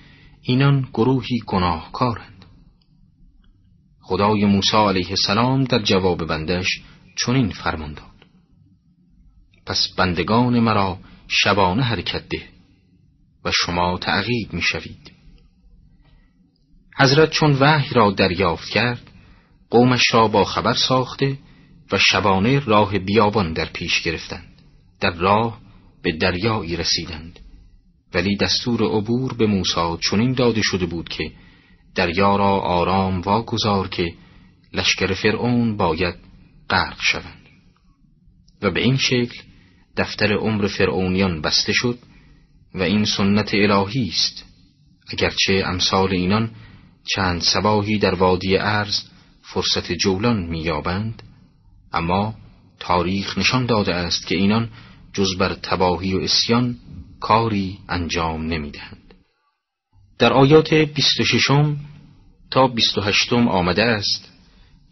اینان 0.42 0.88
گروهی 0.94 1.38
گناهکارند. 1.46 2.44
خدای 4.00 4.44
موسی 4.44 4.76
علیه 4.76 5.10
السلام 5.10 5.64
در 5.64 5.78
جواب 5.78 6.26
بندش 6.26 6.66
چنین 7.16 7.50
فرمان 7.50 7.94
داد. 7.94 8.16
پس 9.66 9.88
بندگان 9.96 10.60
مرا 10.60 10.98
شبانه 11.28 11.82
حرکت 11.82 12.28
ده 12.28 12.48
و 13.44 13.50
شما 13.54 13.98
تعقیب 13.98 14.52
می 14.52 14.62
شوید 14.62 15.12
حضرت 16.98 17.30
چون 17.30 17.52
وحی 17.60 17.94
را 17.94 18.10
دریافت 18.10 18.68
کرد 18.68 19.10
قومش 19.70 20.02
را 20.12 20.28
با 20.28 20.44
خبر 20.44 20.74
ساخته 20.74 21.38
و 21.92 21.98
شبانه 21.98 22.58
راه 22.58 22.98
بیابان 22.98 23.52
در 23.52 23.64
پیش 23.64 24.02
گرفتند. 24.02 24.62
در 25.00 25.10
راه 25.10 25.60
به 26.02 26.12
دریایی 26.12 26.76
رسیدند. 26.76 27.40
ولی 28.14 28.36
دستور 28.36 28.82
عبور 28.82 29.34
به 29.34 29.46
موسی 29.46 29.96
چنین 30.10 30.32
داده 30.32 30.60
شده 30.64 30.86
بود 30.86 31.08
که 31.08 31.32
دریا 31.94 32.36
را 32.36 32.60
آرام 32.60 33.20
واگذار 33.20 33.88
که 33.88 34.14
لشکر 34.72 35.14
فرعون 35.14 35.76
باید 35.76 36.14
غرق 36.70 36.96
شوند. 37.00 37.46
و 38.62 38.70
به 38.70 38.80
این 38.80 38.96
شکل 38.96 39.38
دفتر 39.96 40.32
عمر 40.32 40.66
فرعونیان 40.66 41.40
بسته 41.40 41.72
شد 41.72 41.98
و 42.74 42.82
این 42.82 43.04
سنت 43.04 43.54
الهی 43.54 44.08
است. 44.08 44.44
اگرچه 45.12 45.62
امثال 45.66 46.10
اینان 46.10 46.50
چند 47.14 47.40
سباهی 47.40 47.98
در 47.98 48.14
وادی 48.14 48.56
ارز 48.56 49.02
فرصت 49.42 49.92
جولان 49.92 50.46
میابند 50.46 51.22
اما 51.92 52.34
تاریخ 52.80 53.38
نشان 53.38 53.66
داده 53.66 53.94
است 53.94 54.26
که 54.26 54.36
اینان 54.36 54.68
جز 55.12 55.36
بر 55.38 55.54
تباهی 55.54 56.14
و 56.14 56.20
اسیان 56.20 56.76
کاری 57.20 57.78
انجام 57.88 58.46
نمی‌دهند. 58.46 59.14
در 60.18 60.32
آیات 60.32 60.74
26 60.74 61.48
تا 62.50 62.66
28 62.66 63.32
آمده 63.32 63.84
است 63.84 64.32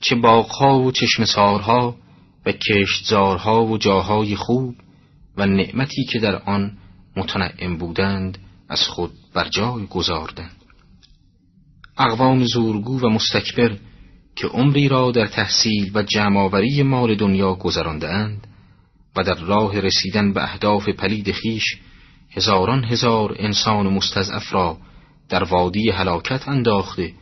چه 0.01 0.15
باغها 0.15 0.81
و 0.81 0.93
چشمسارها 0.93 1.97
و 2.47 2.53
کشتزارها 2.53 3.65
و 3.65 3.79
جاهای 3.79 4.37
خوب 4.37 4.75
و 5.37 5.47
نعمتی 5.47 6.05
که 6.05 6.19
در 6.19 6.37
آن 6.37 6.73
متنعم 7.17 7.79
بودند 7.79 8.39
از 8.69 8.83
خود 8.83 9.11
بر 9.35 9.49
جای 9.49 9.87
گذاردند 9.87 10.57
اقوام 11.99 12.45
زورگو 12.45 13.01
و 13.01 13.09
مستکبر 13.09 13.77
که 14.37 14.47
عمری 14.47 14.88
را 14.88 15.11
در 15.11 15.26
تحصیل 15.26 15.91
و 15.95 16.03
جمعآوری 16.03 16.83
مال 16.83 17.14
دنیا 17.14 17.55
گذراندهاند 17.55 18.47
و 19.17 19.23
در 19.23 19.35
راه 19.35 19.81
رسیدن 19.81 20.33
به 20.33 20.43
اهداف 20.43 20.88
پلید 20.88 21.33
خیش 21.33 21.64
هزاران 22.31 22.85
هزار 22.85 23.37
انسان 23.38 23.87
مستضعف 23.87 24.53
را 24.53 24.79
در 25.29 25.45
وادی 25.45 25.91
هلاکت 25.91 26.49
انداخته 26.49 27.12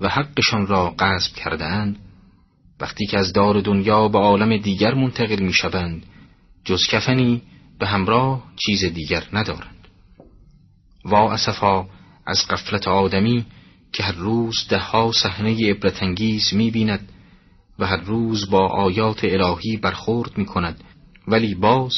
و 0.00 0.08
حقشان 0.08 0.66
را 0.66 0.94
غصب 0.98 1.34
کردهاند. 1.34 1.98
وقتی 2.80 3.06
که 3.06 3.18
از 3.18 3.32
دار 3.32 3.60
دنیا 3.60 4.08
به 4.08 4.18
عالم 4.18 4.56
دیگر 4.56 4.94
منتقل 4.94 5.42
می 5.42 5.52
شوند 5.52 6.06
جز 6.64 6.86
کفنی 6.86 7.42
به 7.78 7.86
همراه 7.86 8.44
چیز 8.66 8.84
دیگر 8.84 9.24
ندارند. 9.32 9.88
وا 11.04 11.32
اسفا 11.32 11.86
از 12.26 12.46
قفلت 12.48 12.88
آدمی 12.88 13.44
که 13.92 14.02
هر 14.02 14.12
روز 14.12 14.66
دهها 14.68 15.12
صحنه 15.12 15.70
عبرتانگیز 15.70 16.54
می 16.54 16.70
بیند 16.70 17.12
و 17.78 17.86
هر 17.86 18.00
روز 18.00 18.50
با 18.50 18.68
آیات 18.68 19.20
الهی 19.24 19.76
برخورد 19.76 20.38
می 20.38 20.46
کند 20.46 20.84
ولی 21.28 21.54
باز 21.54 21.92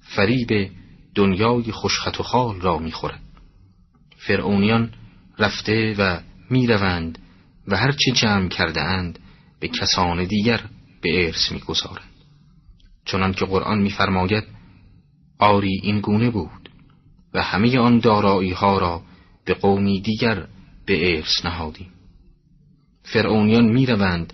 فریب 0.00 0.70
دنیای 1.14 1.72
خوشخط 1.72 2.20
و 2.20 2.22
خال 2.22 2.60
را 2.60 2.78
می 2.78 2.92
خورد 2.92 3.20
فرعونیان 4.16 4.92
رفته 5.38 5.94
و 5.98 6.20
می 6.50 6.66
روند 6.66 7.18
و 7.68 7.76
هرچه 7.76 8.12
جمع 8.12 8.48
کرده 8.48 8.80
اند 8.80 9.18
به 9.60 9.68
کسان 9.68 10.24
دیگر 10.24 10.60
به 11.02 11.26
ارث 11.26 11.52
می 11.52 11.60
گذارند 11.60 12.10
چنان 13.04 13.32
که 13.32 13.44
قرآن 13.44 13.78
میفرماید 13.78 14.44
آری 15.38 15.80
این 15.82 16.00
گونه 16.00 16.30
بود 16.30 16.70
و 17.34 17.42
همه 17.42 17.78
آن 17.78 17.98
دارایی 17.98 18.52
ها 18.52 18.78
را 18.78 19.02
به 19.44 19.54
قومی 19.54 20.00
دیگر 20.00 20.46
به 20.90 21.16
ارث 21.16 21.44
نهادیم 21.44 21.92
فرعونیان 23.02 23.64
می‌روند 23.64 24.32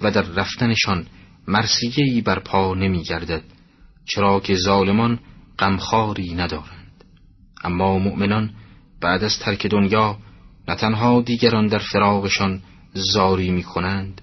و 0.00 0.10
در 0.10 0.22
رفتنشان 0.22 1.06
مرسیهی 1.48 2.20
بر 2.20 2.38
پا 2.38 2.74
نمی 2.74 3.02
گردد 3.02 3.42
چرا 4.04 4.40
که 4.40 4.56
ظالمان 4.56 5.20
غمخواری 5.58 6.34
ندارند. 6.34 7.04
اما 7.64 7.98
مؤمنان 7.98 8.50
بعد 9.00 9.24
از 9.24 9.38
ترک 9.38 9.66
دنیا 9.66 10.18
نه 10.68 10.74
تنها 10.74 11.22
دیگران 11.22 11.66
در 11.66 11.78
فراغشان 11.78 12.62
زاری 12.94 13.50
می 13.50 13.62
کنند 13.62 14.20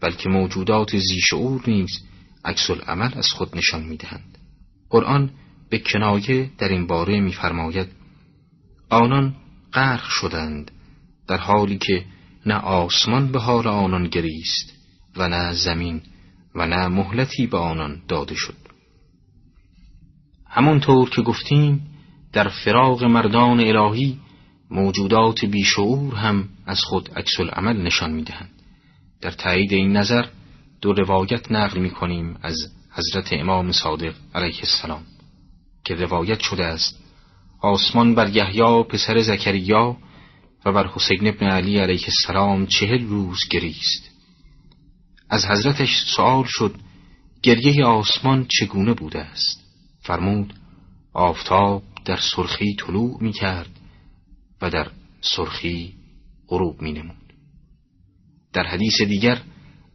بلکه 0.00 0.28
موجودات 0.28 0.98
زیشعور 0.98 1.62
نیز 1.66 2.00
عکس 2.44 2.70
عمل 2.70 3.10
از 3.14 3.28
خود 3.28 3.56
نشان 3.56 3.82
می‌دهند. 3.82 4.38
قرآن 4.90 5.30
به 5.70 5.78
کنایه 5.78 6.50
در 6.58 6.68
این 6.68 6.86
باره 6.86 7.20
میفرماید 7.20 7.88
آنان 8.90 9.34
غرق 9.72 10.04
شدند 10.08 10.70
در 11.32 11.38
حالی 11.38 11.78
که 11.78 12.04
نه 12.46 12.54
آسمان 12.54 13.32
به 13.32 13.38
حال 13.40 13.66
آنان 13.66 14.08
گریست 14.08 14.72
و 15.16 15.28
نه 15.28 15.52
زمین 15.52 16.02
و 16.54 16.66
نه 16.66 16.88
مهلتی 16.88 17.46
به 17.46 17.58
آنان 17.58 18.02
داده 18.08 18.34
شد. 18.34 18.56
همانطور 20.48 21.10
که 21.10 21.22
گفتیم 21.22 21.86
در 22.32 22.48
فراغ 22.48 23.04
مردان 23.04 23.60
الهی 23.60 24.18
موجودات 24.70 25.44
بیشعور 25.44 26.14
هم 26.14 26.48
از 26.66 26.80
خود 26.80 27.10
عکس 27.16 27.40
عمل 27.40 27.76
نشان 27.76 28.12
می‌دهند. 28.12 28.50
در 29.20 29.30
تایید 29.30 29.72
این 29.72 29.96
نظر 29.96 30.26
دو 30.80 30.92
روایت 30.92 31.52
نقل 31.52 31.80
می 31.80 31.90
کنیم 31.90 32.38
از 32.42 32.56
حضرت 32.90 33.32
امام 33.32 33.72
صادق 33.72 34.14
علیه 34.34 34.58
السلام 34.58 35.02
که 35.84 35.94
روایت 35.94 36.40
شده 36.40 36.64
است. 36.64 36.98
آسمان 37.60 38.14
بر 38.14 38.28
یحیی 38.28 38.82
پسر 38.82 39.20
زکریا 39.20 39.96
و 40.64 40.72
بر 40.72 40.86
حسین 40.86 41.28
ابن 41.28 41.46
علی 41.46 41.78
علیه 41.78 42.04
السلام 42.08 42.66
چهل 42.66 43.06
روز 43.06 43.38
گریست. 43.50 44.10
از 45.30 45.44
حضرتش 45.46 46.04
سوال 46.16 46.44
شد 46.48 46.74
گریه 47.42 47.84
آسمان 47.84 48.46
چگونه 48.48 48.94
بوده 48.94 49.20
است. 49.20 49.62
فرمود 50.02 50.54
آفتاب 51.14 51.82
در 52.04 52.18
سرخی 52.36 52.74
طلوع 52.74 53.22
می 53.22 53.32
کرد 53.32 53.70
و 54.62 54.70
در 54.70 54.90
سرخی 55.20 55.94
غروب 56.48 56.82
می 56.82 56.92
نمود 56.92 57.32
در 58.52 58.62
حدیث 58.62 59.02
دیگر 59.02 59.40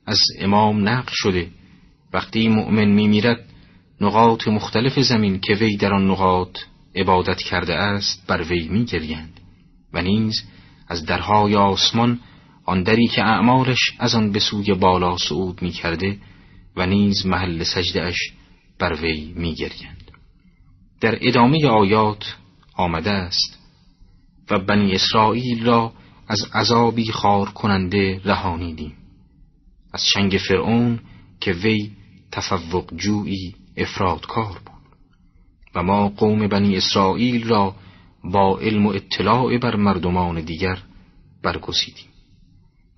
از 0.06 0.19
امام 0.39 0.89
نقل 0.89 1.12
شده 1.12 1.51
وقتی 2.13 2.47
مؤمن 2.47 2.88
می 2.88 3.08
میرد 3.08 3.49
نقاط 4.01 4.47
مختلف 4.47 4.99
زمین 4.99 5.39
که 5.39 5.53
وی 5.53 5.77
در 5.77 5.93
آن 5.93 6.12
نقاط 6.12 6.58
عبادت 6.95 7.38
کرده 7.38 7.73
است 7.73 8.27
بر 8.27 8.41
وی 8.41 8.67
می 8.67 8.86
گریند 8.86 9.39
و 9.93 10.01
نیز 10.01 10.43
از 10.88 11.06
درهای 11.06 11.56
آسمان 11.56 12.19
آن 12.65 12.84
دری 12.84 13.08
که 13.08 13.23
اعمالش 13.23 13.80
از 14.00 14.15
آن 14.15 14.32
به 14.32 14.39
سوی 14.39 14.73
بالا 14.73 15.17
صعود 15.17 15.62
می 15.62 15.71
کرده 15.71 16.17
و 16.76 16.86
نیز 16.86 17.26
محل 17.26 17.63
سجدهش 17.63 18.34
بر 18.80 18.93
وی 18.93 19.34
می 19.36 19.56
گریند. 19.56 20.12
در 21.02 21.17
ادامه 21.21 21.67
آیات 21.67 22.36
آمده 22.76 23.12
است 23.12 23.58
و 24.52 24.60
بنی 24.60 24.95
اسرائیل 24.95 25.65
را 25.65 25.93
از 26.28 26.39
عذابی 26.54 27.12
خار 27.12 27.50
کننده 27.50 28.21
رهانیدیم 28.26 28.93
از 29.93 30.04
چنگ 30.13 30.32
فرعون 30.47 31.00
که 31.39 31.52
وی 31.52 31.91
تفوق 32.32 32.93
جویی 32.95 33.56
افرادکار 33.78 34.62
بود 34.65 34.97
و 35.76 35.84
ما 35.84 36.10
قوم 36.10 36.47
بنی 36.47 36.78
اسرائیل 36.78 37.47
را 37.47 37.76
با 38.31 38.59
علم 38.59 38.85
و 38.85 38.89
اطلاع 38.89 39.57
بر 39.57 39.75
مردمان 39.75 40.41
دیگر 40.41 40.79
برگزیدیم 41.43 42.07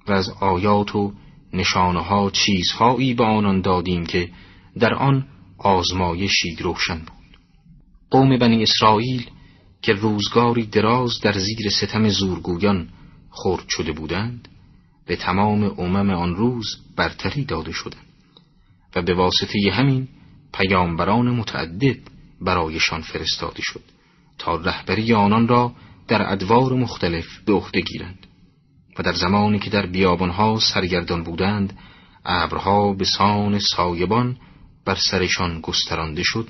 و 0.07 0.11
از 0.11 0.29
آیات 0.29 0.95
و 0.95 1.13
نشانه 1.53 1.99
ها 1.99 2.29
چیزهایی 2.29 3.13
به 3.13 3.23
آنان 3.23 3.61
دادیم 3.61 4.05
که 4.05 4.29
در 4.79 4.93
آن 4.93 5.27
آزمایشی 5.57 6.55
روشن 6.55 6.97
بود. 6.97 7.39
قوم 8.09 8.37
بنی 8.37 8.63
اسرائیل 8.63 9.29
که 9.81 9.93
روزگاری 9.93 10.65
دراز 10.65 11.11
در 11.21 11.31
زیر 11.31 11.69
ستم 11.69 12.09
زورگویان 12.09 12.89
خورد 13.29 13.65
شده 13.69 13.91
بودند 13.91 14.47
به 15.05 15.15
تمام 15.15 15.63
امم 15.79 16.09
آن 16.09 16.35
روز 16.35 16.65
برتری 16.95 17.45
داده 17.45 17.71
شدند 17.71 18.05
و 18.95 19.01
به 19.01 19.13
واسطه 19.13 19.71
همین 19.73 20.07
پیامبران 20.53 21.29
متعدد 21.29 21.97
برایشان 22.41 23.01
فرستاده 23.01 23.61
شد. 23.61 23.83
تا 24.39 24.56
رهبری 24.56 25.13
آنان 25.13 25.47
را 25.47 25.71
در 26.08 26.32
ادوار 26.32 26.73
مختلف 26.73 27.25
به 27.45 27.54
عهده 27.54 27.82
گیرند 27.82 28.28
و 28.99 29.04
در 29.04 29.13
زمانی 29.13 29.60
که 29.60 29.69
در 29.69 29.86
بیابانها 29.86 30.60
سرگردان 30.60 31.23
بودند 31.23 31.80
ابرها 32.25 32.93
به 32.93 33.06
سان 33.06 33.60
سایبان 33.60 34.38
بر 34.86 34.95
سرشان 34.95 35.62
گسترانده 35.62 36.23
شد 36.23 36.47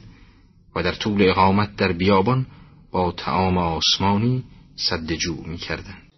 و 0.75 0.84
در 0.84 0.91
طول 0.91 1.30
اقامت 1.30 1.75
در 1.75 1.91
بیابان 1.91 2.45
با 2.91 3.12
تعام 3.12 3.58
آسمانی 3.58 4.43
صد 4.75 5.12
جو 5.12 5.36
می 5.45 5.58
کردند. 5.58 6.10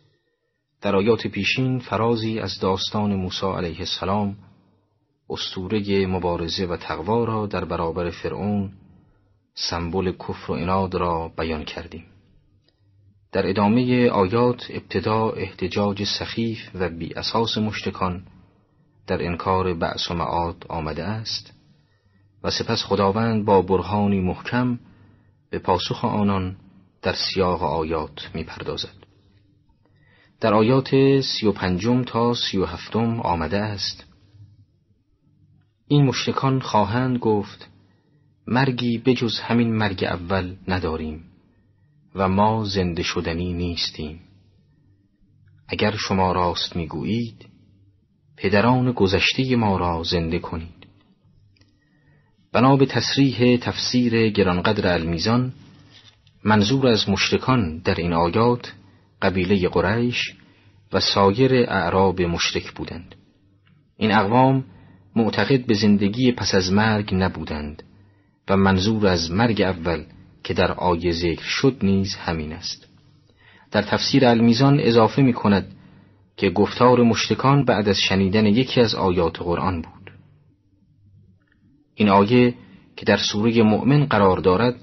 در 0.81 0.95
آیات 0.95 1.27
پیشین 1.27 1.79
فرازی 1.79 2.39
از 2.39 2.59
داستان 2.59 3.15
موسی 3.15 3.45
علیه 3.45 3.79
السلام 3.79 4.35
استوره 5.29 6.07
مبارزه 6.07 6.65
و 6.65 6.77
تقوا 6.77 7.23
را 7.23 7.47
در 7.47 7.65
برابر 7.65 8.09
فرعون 8.09 8.71
سمبل 9.53 10.11
کفر 10.11 10.51
و 10.51 10.55
اناد 10.55 10.95
را 10.95 11.31
بیان 11.37 11.63
کردیم 11.63 12.05
در 13.31 13.49
ادامه 13.49 14.09
آیات 14.09 14.63
ابتدا 14.69 15.29
احتجاج 15.29 16.03
سخیف 16.03 16.59
و 16.73 16.89
بی 16.89 17.13
اساس 17.13 17.57
مشتکان 17.57 18.23
در 19.07 19.25
انکار 19.25 19.73
بعث 19.73 20.11
و 20.11 20.13
معاد 20.13 20.65
آمده 20.69 21.03
است 21.03 21.53
و 22.43 22.51
سپس 22.51 22.83
خداوند 22.83 23.45
با 23.45 23.61
برهانی 23.61 24.19
محکم 24.19 24.79
به 25.49 25.59
پاسخ 25.59 26.05
آنان 26.05 26.55
در 27.01 27.13
سیاق 27.13 27.63
آیات 27.63 28.29
می 28.33 28.43
پردازد. 28.43 29.01
در 30.41 30.53
آیات 30.53 31.21
سی 31.21 31.47
و 31.47 31.51
پنجم 31.51 32.03
تا 32.03 32.33
سی 32.33 32.57
و 32.57 32.65
هفتم 32.65 33.19
آمده 33.19 33.57
است 33.57 34.03
این 35.87 36.05
مشرکان 36.05 36.59
خواهند 36.59 37.17
گفت 37.17 37.70
مرگی 38.51 38.97
بجز 38.97 39.39
همین 39.39 39.75
مرگ 39.75 40.03
اول 40.03 40.55
نداریم 40.67 41.23
و 42.15 42.29
ما 42.29 42.63
زنده 42.65 43.03
شدنی 43.03 43.53
نیستیم. 43.53 44.19
اگر 45.67 45.95
شما 45.95 46.31
راست 46.31 46.75
می‌گویید 46.75 47.45
پدران 48.37 48.91
گذشته 48.91 49.55
ما 49.55 49.77
را 49.77 50.03
زنده 50.03 50.39
کنید. 50.39 50.87
بنا 52.53 52.77
به 52.77 52.85
تصریح 52.85 53.57
تفسیر 53.57 54.29
گرانقدر 54.29 54.93
المیزان 54.93 55.53
منظور 56.43 56.87
از 56.87 57.09
مشرکان 57.09 57.77
در 57.77 57.95
این 57.95 58.13
آیات 58.13 58.73
قبیله 59.21 59.69
قریش 59.69 60.35
و 60.93 60.99
سایر 60.99 61.53
اعراب 61.53 62.21
مشرک 62.21 62.71
بودند. 62.71 63.15
این 63.97 64.11
اقوام 64.11 64.65
معتقد 65.15 65.65
به 65.65 65.73
زندگی 65.73 66.31
پس 66.31 66.55
از 66.55 66.71
مرگ 66.71 67.15
نبودند. 67.15 67.83
و 68.51 68.57
منظور 68.57 69.07
از 69.07 69.31
مرگ 69.31 69.61
اول 69.61 70.03
که 70.43 70.53
در 70.53 70.71
آیه 70.71 71.11
ذکر 71.11 71.43
شد 71.43 71.77
نیز 71.83 72.15
همین 72.15 72.53
است. 72.53 72.87
در 73.71 73.81
تفسیر 73.81 74.25
المیزان 74.25 74.79
اضافه 74.79 75.21
می 75.21 75.33
کند 75.33 75.75
که 76.37 76.49
گفتار 76.49 77.03
مشتکان 77.03 77.65
بعد 77.65 77.89
از 77.89 77.97
شنیدن 77.99 78.45
یکی 78.45 78.81
از 78.81 78.95
آیات 78.95 79.39
قرآن 79.39 79.81
بود. 79.81 80.11
این 81.95 82.09
آیه 82.09 82.53
که 82.95 83.05
در 83.05 83.17
سوره 83.17 83.63
مؤمن 83.63 84.05
قرار 84.05 84.37
دارد 84.37 84.75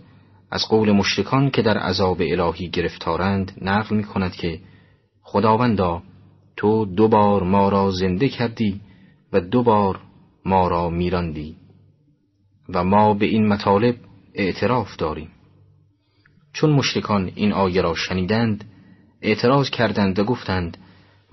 از 0.50 0.68
قول 0.68 0.92
مشتکان 0.92 1.50
که 1.50 1.62
در 1.62 1.78
عذاب 1.78 2.20
الهی 2.20 2.68
گرفتارند 2.68 3.52
نقل 3.62 3.96
می 3.96 4.04
کند 4.04 4.32
که 4.32 4.60
خداوندا 5.22 6.02
تو 6.56 6.84
دو 6.84 7.08
بار 7.08 7.42
ما 7.42 7.68
را 7.68 7.90
زنده 7.90 8.28
کردی 8.28 8.80
و 9.32 9.40
دو 9.40 9.62
بار 9.62 10.00
ما 10.44 10.68
را 10.68 10.90
میراندی. 10.90 11.56
و 12.68 12.84
ما 12.84 13.14
به 13.14 13.26
این 13.26 13.46
مطالب 13.46 13.96
اعتراف 14.34 14.96
داریم. 14.96 15.30
چون 16.52 16.70
مشرکان 16.70 17.32
این 17.34 17.52
آیه 17.52 17.82
را 17.82 17.94
شنیدند 17.94 18.64
اعتراض 19.22 19.70
کردند 19.70 20.18
و 20.18 20.24
گفتند 20.24 20.76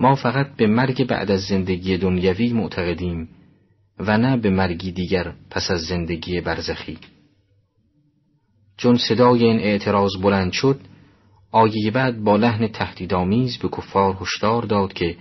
ما 0.00 0.14
فقط 0.14 0.56
به 0.56 0.66
مرگ 0.66 1.06
بعد 1.06 1.30
از 1.30 1.40
زندگی 1.40 1.98
دنیوی 1.98 2.52
معتقدیم 2.52 3.28
و 3.98 4.18
نه 4.18 4.36
به 4.36 4.50
مرگی 4.50 4.92
دیگر 4.92 5.34
پس 5.50 5.70
از 5.70 5.80
زندگی 5.80 6.40
برزخی. 6.40 6.98
چون 8.76 8.96
صدای 8.96 9.44
این 9.44 9.58
اعتراض 9.58 10.16
بلند 10.22 10.52
شد 10.52 10.80
آیه 11.52 11.90
بعد 11.90 12.24
با 12.24 12.36
لحن 12.36 12.68
تهدیدآمیز 12.68 13.58
به 13.58 13.68
کفار 13.68 14.16
هشدار 14.20 14.62
داد 14.62 14.92
که 14.92 15.16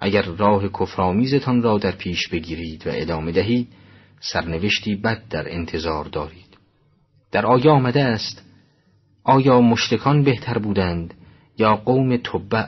اگر 0.00 0.22
راه 0.22 0.68
کفرآمیزتان 0.68 1.62
را 1.62 1.78
در 1.78 1.92
پیش 1.92 2.28
بگیرید 2.28 2.86
و 2.86 2.90
ادامه 2.92 3.32
دهید 3.32 3.68
سرنوشتی 4.20 4.94
بد 4.94 5.28
در 5.28 5.54
انتظار 5.54 6.04
دارید. 6.04 6.58
در 7.32 7.46
آیه 7.46 7.70
آمده 7.70 8.04
است 8.04 8.42
آیا 9.24 9.60
مشتکان 9.60 10.22
بهتر 10.22 10.58
بودند 10.58 11.14
یا 11.58 11.76
قوم 11.76 12.16
تبع 12.16 12.66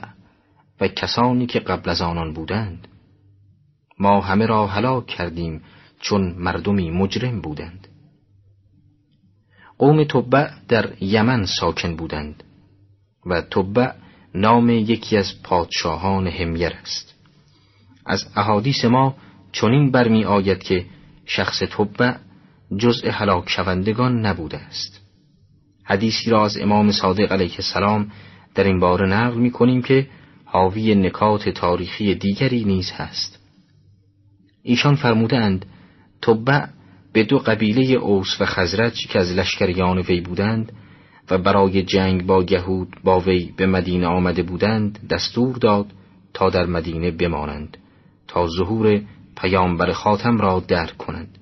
و 0.81 0.87
کسانی 0.87 1.45
که 1.45 1.59
قبل 1.59 1.89
از 1.89 2.01
آنان 2.01 2.33
بودند؟ 2.33 2.87
ما 3.99 4.21
همه 4.21 4.45
را 4.45 4.67
هلاک 4.67 5.05
کردیم 5.07 5.61
چون 5.99 6.35
مردمی 6.37 6.91
مجرم 6.91 7.41
بودند. 7.41 7.87
قوم 9.77 10.03
تبع 10.03 10.49
در 10.67 11.03
یمن 11.03 11.45
ساکن 11.45 11.95
بودند 11.95 12.43
و 13.25 13.41
تبع 13.41 13.91
نام 14.35 14.69
یکی 14.69 15.17
از 15.17 15.43
پادشاهان 15.43 16.27
همیر 16.27 16.73
است. 16.81 17.15
از 18.05 18.25
احادیث 18.35 18.85
ما 18.85 19.15
چنین 19.51 19.91
برمی 19.91 20.25
آید 20.25 20.63
که 20.63 20.85
شخص 21.35 21.59
تبع 21.59 22.13
جزء 22.77 23.09
هلاک 23.11 23.49
شوندگان 23.49 24.25
نبوده 24.25 24.57
است. 24.57 25.01
حدیثی 25.83 26.29
را 26.29 26.45
از 26.45 26.57
امام 26.57 26.91
صادق 26.91 27.31
علیه 27.31 27.55
السلام 27.55 28.11
در 28.55 28.63
این 28.63 28.79
باره 28.79 29.07
نقل 29.07 29.37
می 29.39 29.51
کنیم 29.51 29.81
که 29.81 30.07
حاوی 30.45 30.95
نکات 30.95 31.49
تاریخی 31.49 32.15
دیگری 32.15 32.63
نیز 32.63 32.91
هست. 32.91 33.39
ایشان 34.63 34.95
فرمودند 34.95 35.65
تبع 36.21 36.65
به 37.13 37.23
دو 37.23 37.39
قبیله 37.39 37.93
اوس 37.93 38.41
و 38.41 38.45
خزرج 38.45 39.07
که 39.07 39.19
از 39.19 39.31
لشکریان 39.31 39.97
وی 39.97 40.21
بودند 40.21 40.71
و 41.31 41.37
برای 41.37 41.83
جنگ 41.83 42.25
با 42.25 42.45
یهود 42.49 42.95
با 43.03 43.19
وی 43.19 43.53
به 43.57 43.65
مدینه 43.65 44.07
آمده 44.07 44.43
بودند 44.43 45.07
دستور 45.09 45.55
داد 45.55 45.85
تا 46.33 46.49
در 46.49 46.65
مدینه 46.65 47.11
بمانند 47.11 47.77
تا 48.27 48.47
ظهور 48.47 49.01
پیامبر 49.41 49.91
خاتم 49.91 50.37
را 50.37 50.59
درک 50.67 50.97
کنند. 50.97 51.37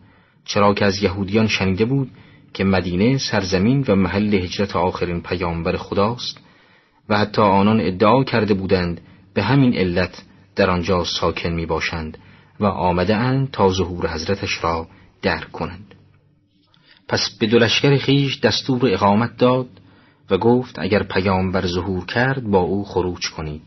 چرا 0.45 0.73
که 0.73 0.85
از 0.85 1.03
یهودیان 1.03 1.47
شنیده 1.47 1.85
بود 1.85 2.11
که 2.53 2.63
مدینه 2.63 3.17
سرزمین 3.17 3.85
و 3.87 3.95
محل 3.95 4.33
هجرت 4.33 4.75
آخرین 4.75 5.21
پیامبر 5.21 5.77
خداست 5.77 6.39
و 7.09 7.17
حتی 7.17 7.41
آنان 7.41 7.79
ادعا 7.81 8.23
کرده 8.23 8.53
بودند 8.53 9.01
به 9.33 9.43
همین 9.43 9.73
علت 9.73 10.23
در 10.55 10.69
آنجا 10.69 11.03
ساکن 11.03 11.49
می 11.49 11.65
باشند 11.65 12.17
و 12.59 12.65
آمده 12.65 13.15
اند 13.15 13.51
تا 13.51 13.69
ظهور 13.69 14.13
حضرتش 14.13 14.63
را 14.63 14.87
درک 15.21 15.51
کنند. 15.51 15.95
پس 17.07 17.29
به 17.39 17.47
دلشگر 17.47 17.97
خیش 17.97 18.39
دستور 18.39 18.93
اقامت 18.93 19.37
داد 19.37 19.67
و 20.29 20.37
گفت 20.37 20.79
اگر 20.79 21.03
پیامبر 21.03 21.67
ظهور 21.67 22.05
کرد 22.05 22.43
با 22.43 22.59
او 22.59 22.85
خروج 22.85 23.29
کنید 23.29 23.61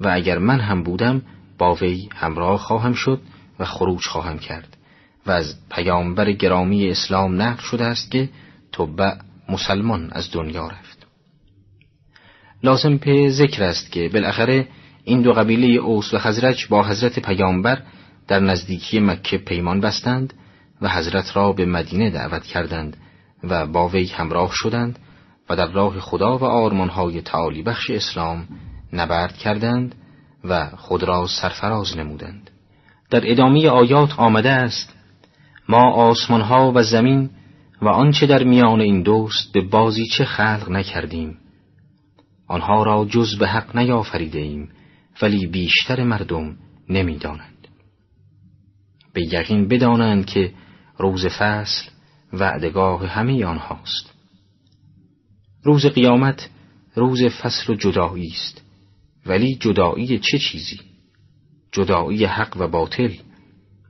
و 0.00 0.08
اگر 0.08 0.38
من 0.38 0.60
هم 0.60 0.82
بودم 0.82 1.22
با 1.58 1.74
وی 1.74 2.08
همراه 2.14 2.58
خواهم 2.58 2.92
شد 2.92 3.20
و 3.58 3.64
خروج 3.64 4.06
خواهم 4.06 4.38
کرد. 4.38 4.76
و 5.26 5.30
از 5.30 5.54
پیامبر 5.70 6.32
گرامی 6.32 6.90
اسلام 6.90 7.42
نقل 7.42 7.62
شده 7.62 7.84
است 7.84 8.10
که 8.10 8.28
تبع 8.72 9.14
مسلمان 9.48 10.10
از 10.12 10.32
دنیا 10.32 10.66
رفت. 10.66 11.06
لازم 12.62 12.96
به 12.96 13.30
ذکر 13.30 13.64
است 13.64 13.92
که 13.92 14.10
بالاخره 14.12 14.68
این 15.04 15.22
دو 15.22 15.32
قبیله 15.32 15.66
اوس 15.66 16.14
و 16.14 16.18
خزرج 16.18 16.66
با 16.66 16.82
حضرت 16.84 17.18
پیامبر 17.18 17.82
در 18.28 18.40
نزدیکی 18.40 19.00
مکه 19.00 19.38
پیمان 19.38 19.80
بستند 19.80 20.34
و 20.82 20.88
حضرت 20.88 21.36
را 21.36 21.52
به 21.52 21.66
مدینه 21.66 22.10
دعوت 22.10 22.42
کردند 22.42 22.96
و 23.44 23.66
با 23.66 23.88
وی 23.88 24.06
همراه 24.06 24.50
شدند 24.52 24.98
و 25.50 25.56
در 25.56 25.66
راه 25.66 26.00
خدا 26.00 26.38
و 26.38 26.44
آرمانهای 26.44 27.20
تعالی 27.20 27.62
بخش 27.62 27.90
اسلام 27.90 28.48
نبرد 28.92 29.36
کردند 29.36 29.94
و 30.44 30.66
خود 30.76 31.02
را 31.02 31.26
سرفراز 31.26 31.96
نمودند. 31.96 32.50
در 33.10 33.30
ادامه 33.30 33.68
آیات 33.68 34.18
آمده 34.18 34.50
است 34.50 34.94
ما 35.68 35.92
آسمانها 35.92 36.72
و 36.74 36.82
زمین 36.82 37.30
و 37.82 37.88
آنچه 37.88 38.26
در 38.26 38.44
میان 38.44 38.80
این 38.80 39.02
دوست 39.02 39.52
به 39.52 39.60
بازی 39.60 40.06
چه 40.06 40.24
خلق 40.24 40.70
نکردیم. 40.70 41.38
آنها 42.48 42.82
را 42.82 43.06
جز 43.10 43.38
به 43.38 43.48
حق 43.48 43.76
نیافریده 43.76 44.38
ایم 44.38 44.68
ولی 45.22 45.46
بیشتر 45.46 46.02
مردم 46.02 46.56
نمی‌دانند. 46.88 47.68
به 49.14 49.22
یقین 49.22 49.68
بدانند 49.68 50.26
که 50.26 50.52
روز 50.98 51.26
فصل 51.26 51.90
وعدگاه 52.32 53.06
همه 53.06 53.44
آنهاست. 53.44 54.14
روز 55.62 55.86
قیامت 55.86 56.50
روز 56.94 57.24
فصل 57.24 57.72
و 57.72 57.76
جدایی 57.76 58.32
است 58.32 58.62
ولی 59.26 59.54
جدایی 59.54 60.18
چه 60.18 60.38
چیزی؟ 60.38 60.87
جدایی 61.72 62.24
حق 62.24 62.56
و 62.56 62.68
باطل 62.68 63.12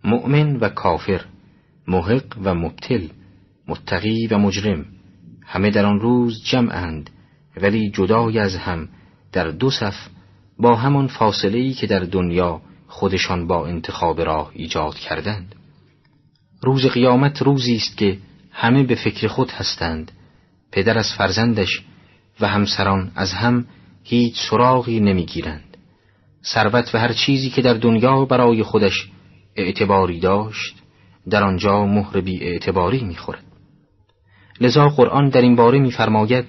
مؤمن 0.04 0.56
و 0.56 0.68
کافر 0.68 1.24
محق 1.88 2.38
و 2.44 2.54
مبتل 2.54 3.06
متقی 3.68 4.26
و 4.26 4.38
مجرم 4.38 4.86
همه 5.46 5.70
در 5.70 5.86
آن 5.86 6.00
روز 6.00 6.44
جمعند 6.44 7.10
ولی 7.56 7.90
جدای 7.90 8.38
از 8.38 8.56
هم 8.56 8.88
در 9.32 9.50
دو 9.50 9.70
صف 9.70 10.08
با 10.58 10.76
همان 10.76 11.06
فاصله 11.06 11.72
که 11.72 11.86
در 11.86 12.00
دنیا 12.00 12.60
خودشان 12.86 13.46
با 13.46 13.66
انتخاب 13.66 14.20
راه 14.20 14.50
ایجاد 14.54 14.94
کردند. 14.94 15.54
روز 16.62 16.86
قیامت 16.86 17.42
روزی 17.42 17.76
است 17.76 17.96
که 17.96 18.18
همه 18.50 18.82
به 18.82 18.94
فکر 18.94 19.28
خود 19.28 19.50
هستند 19.50 20.12
پدر 20.72 20.98
از 20.98 21.12
فرزندش 21.18 21.82
و 22.40 22.48
همسران 22.48 23.12
از 23.14 23.32
هم 23.32 23.66
هیچ 24.04 24.34
سراغی 24.50 25.00
نمی‌گیرند. 25.00 25.67
ثروت 26.54 26.94
و 26.94 26.98
هر 26.98 27.12
چیزی 27.12 27.50
که 27.50 27.62
در 27.62 27.74
دنیا 27.74 28.24
برای 28.24 28.62
خودش 28.62 29.10
اعتباری 29.56 30.20
داشت 30.20 30.74
در 31.30 31.44
آنجا 31.44 31.86
مهر 31.86 32.20
بی 32.20 32.40
اعتباری 32.42 33.04
می‌خورد. 33.04 33.44
لذا 34.60 34.88
قرآن 34.88 35.28
در 35.28 35.40
این 35.40 35.56
باره 35.56 35.78
میفرماید 35.78 36.44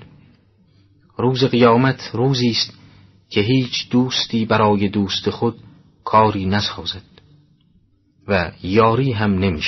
روز 1.17 1.43
قیامت 1.43 2.09
روزی 2.13 2.49
است 2.49 2.79
که 3.29 3.41
هیچ 3.41 3.89
دوستی 3.89 4.45
برای 4.45 4.89
دوست 4.89 5.29
خود 5.29 5.55
کاری 6.03 6.45
نسازد 6.45 7.03
و 8.27 8.51
یاری 8.63 9.12
هم 9.12 9.33
نمی 9.33 9.62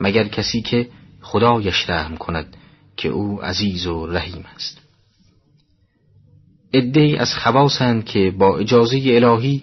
مگر 0.00 0.28
کسی 0.28 0.62
که 0.62 0.88
خدایش 1.20 1.90
رحم 1.90 2.16
کند 2.16 2.56
که 2.96 3.08
او 3.08 3.42
عزیز 3.42 3.86
و 3.86 4.06
رحیم 4.06 4.44
است. 4.54 4.87
ادهی 6.72 7.16
از 7.16 7.34
خواصند 7.34 8.04
که 8.04 8.34
با 8.38 8.58
اجازه 8.58 9.02
الهی 9.04 9.62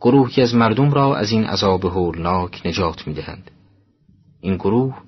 گروهی 0.00 0.42
از 0.42 0.54
مردم 0.54 0.90
را 0.90 1.16
از 1.16 1.32
این 1.32 1.44
عذاب 1.44 1.84
هولناک 1.84 2.66
نجات 2.66 3.06
می‌دهند. 3.06 3.50
این 4.40 4.56
گروه 4.56 4.98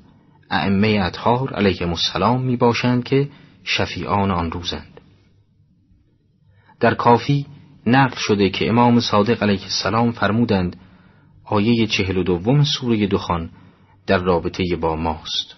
ائمه 0.51 1.01
اطهار 1.03 1.55
علیهم 1.55 1.89
السلام 1.89 2.43
می 2.43 2.57
باشند 2.57 3.05
که 3.05 3.29
شفیعان 3.65 4.31
آن 4.31 4.51
روزند. 4.51 5.01
در 6.81 6.95
کافی 6.95 7.47
نقل 7.87 8.17
شده 8.19 8.51
که 8.51 8.69
امام 8.69 9.01
صادق 9.01 9.43
علیه 9.43 9.63
السلام 9.63 10.13
فرمودند 10.13 10.77
آیه 11.45 11.87
چهل 11.87 12.17
و 12.17 12.23
دوم 12.23 12.65
سوره 12.65 13.07
دخان 13.07 13.51
در 14.07 14.19
رابطه 14.19 14.77
با 14.77 14.97
ماست. 14.97 15.57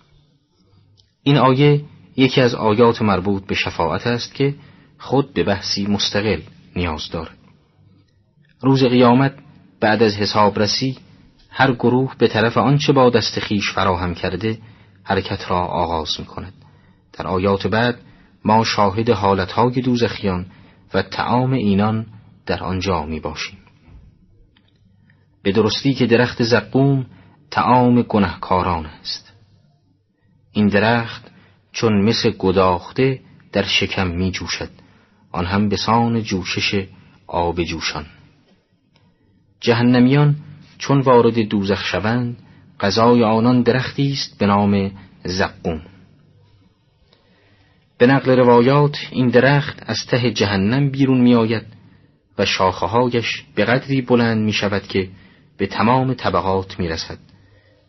این 1.22 1.36
آیه 1.36 1.84
یکی 2.16 2.40
از 2.40 2.54
آیات 2.54 3.02
مربوط 3.02 3.46
به 3.46 3.54
شفاعت 3.54 4.06
است 4.06 4.34
که 4.34 4.54
خود 4.98 5.32
به 5.34 5.44
بحثی 5.44 5.86
مستقل 5.86 6.40
نیاز 6.76 7.10
دارد 7.10 7.38
روز 8.60 8.84
قیامت 8.84 9.34
بعد 9.80 10.02
از 10.02 10.16
حسابرسی 10.16 10.98
هر 11.50 11.72
گروه 11.72 12.14
به 12.18 12.28
طرف 12.28 12.58
آنچه 12.58 12.92
با 12.92 13.10
دست 13.10 13.40
خیش 13.40 13.72
فراهم 13.72 14.14
کرده 14.14 14.58
حرکت 15.04 15.50
را 15.50 15.58
آغاز 15.58 16.08
می 16.18 16.26
کند. 16.26 16.52
در 17.12 17.26
آیات 17.26 17.66
بعد 17.66 17.98
ما 18.44 18.64
شاهد 18.64 19.10
حالتهای 19.10 19.80
دوزخیان 19.80 20.46
و 20.94 21.02
تعام 21.02 21.52
اینان 21.52 22.06
در 22.46 22.64
آنجا 22.64 23.06
می 23.06 23.20
باشیم. 23.20 23.58
به 25.42 25.52
درستی 25.52 25.94
که 25.94 26.06
درخت 26.06 26.42
زقوم 26.42 27.06
تعام 27.50 28.02
گنهکاران 28.02 28.86
است 28.86 29.32
این 30.52 30.66
درخت 30.66 31.30
چون 31.72 32.04
مثل 32.04 32.30
گداخته 32.30 33.20
در 33.52 33.62
شکم 33.62 34.06
می 34.06 34.30
جوشد 34.30 34.70
آن 35.36 35.46
هم 35.46 35.68
به 35.68 35.76
سان 35.76 36.22
جوشش 36.22 36.86
آب 37.26 37.62
جوشان. 37.62 38.06
جهنمیان 39.60 40.36
چون 40.78 41.00
وارد 41.00 41.38
دوزخ 41.38 41.84
شوند 41.84 42.36
غذای 42.80 43.24
آنان 43.24 43.62
درختی 43.62 44.12
است 44.12 44.38
به 44.38 44.46
نام 44.46 44.90
زقوم. 45.24 45.82
به 47.98 48.06
نقل 48.06 48.30
روایات 48.30 48.96
این 49.10 49.28
درخت 49.28 49.82
از 49.86 49.96
ته 50.08 50.30
جهنم 50.30 50.90
بیرون 50.90 51.20
می 51.20 51.34
آید 51.34 51.66
و 52.38 52.44
شاخههایش 52.44 53.44
به 53.54 53.64
قدری 53.64 54.02
بلند 54.02 54.44
می 54.44 54.52
شود 54.52 54.82
که 54.82 55.08
به 55.58 55.66
تمام 55.66 56.14
طبقات 56.14 56.78
می 56.78 56.88
رسد 56.88 57.18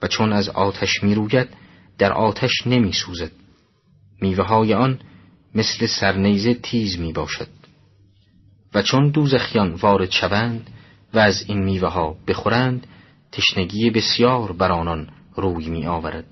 و 0.02 0.08
چون 0.08 0.34
از 0.34 0.50
آتش 0.50 1.04
می 1.04 1.16
روید 1.16 1.48
در 1.98 2.14
آتش 2.14 2.68
نمی 2.68 2.92
سوزد 2.92 3.32
میوه 4.22 4.76
آن 4.76 5.00
مثل 5.58 5.86
سرنیزه 5.86 6.54
تیز 6.54 7.00
می 7.00 7.14
باشد. 7.14 7.48
و 8.74 8.82
چون 8.82 9.10
دوزخیان 9.10 9.74
وارد 9.74 10.12
شوند 10.12 10.70
و 11.14 11.20
از 11.20 11.46
این 11.48 11.64
میوه 11.64 11.90
ها 11.90 12.16
بخورند 12.28 12.88
تشنگی 13.32 13.90
بسیار 13.90 14.52
بر 14.52 14.72
آنان 14.72 15.10
روی 15.36 15.70
می 15.70 15.86
آورد. 15.86 16.26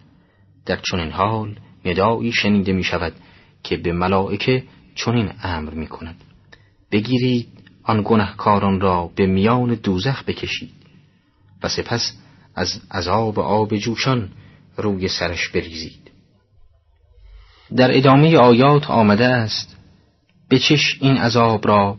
در 0.65 0.79
چنین 0.91 1.11
حال 1.11 1.59
ندایی 1.85 2.31
شنیده 2.31 2.73
می 2.73 2.83
شود 2.83 3.13
که 3.63 3.77
به 3.77 3.93
ملائکه 3.93 4.63
چنین 4.95 5.31
امر 5.43 5.73
می 5.73 5.87
کند. 5.87 6.23
بگیرید 6.91 7.47
آن 7.83 8.01
گنهکاران 8.05 8.79
را 8.81 9.11
به 9.15 9.25
میان 9.25 9.75
دوزخ 9.75 10.23
بکشید 10.23 10.73
و 11.63 11.69
سپس 11.69 12.13
از 12.55 12.81
عذاب 12.91 13.39
آب 13.39 13.75
جوشان 13.75 14.29
روی 14.77 15.07
سرش 15.07 15.49
بریزید. 15.49 16.04
در 17.75 17.97
ادامه 17.97 18.37
آیات 18.37 18.89
آمده 18.89 19.25
است 19.25 19.77
بچش 20.51 20.97
این 21.01 21.17
عذاب 21.17 21.67
را 21.67 21.97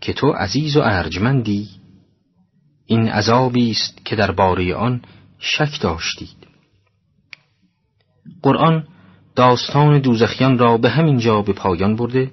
که 0.00 0.12
تو 0.12 0.30
عزیز 0.30 0.76
و 0.76 0.80
ارجمندی. 0.80 1.68
این 2.86 3.08
عذابی 3.08 3.70
است 3.70 4.04
که 4.04 4.16
در 4.16 4.30
باره 4.30 4.74
آن 4.74 5.02
شک 5.38 5.80
داشتید. 5.80 6.46
قرآن 8.42 8.86
داستان 9.36 9.98
دوزخیان 9.98 10.58
را 10.58 10.78
به 10.78 10.90
همین 10.90 11.18
جا 11.18 11.42
به 11.42 11.52
پایان 11.52 11.96
برده 11.96 12.30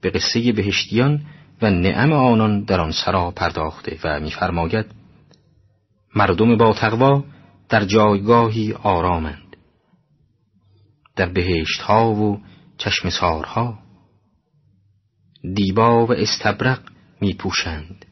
به 0.00 0.10
قصه 0.10 0.52
بهشتیان 0.52 1.20
و 1.62 1.70
نعم 1.70 2.12
آنان 2.12 2.64
در 2.64 2.80
آن 2.80 2.90
سرا 2.90 3.30
پرداخته 3.30 3.98
و 4.04 4.20
می‌فرماید 4.20 4.86
مردم 6.14 6.56
با 6.56 6.72
تقوا 6.72 7.24
در 7.68 7.84
جایگاهی 7.84 8.72
آرامند. 8.72 9.49
در 11.20 11.28
بهشت 11.28 11.80
ها 11.80 12.14
و 12.14 12.40
چشم 12.78 13.10
سارها. 13.10 13.78
دیبا 15.54 16.06
و 16.06 16.12
استبرق 16.12 16.80
می 17.20 17.34
پوشند 17.34 18.06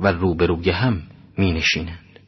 و 0.00 0.12
روبروی 0.12 0.70
هم 0.70 1.02
می 1.38 1.52
نشینند 1.52 2.20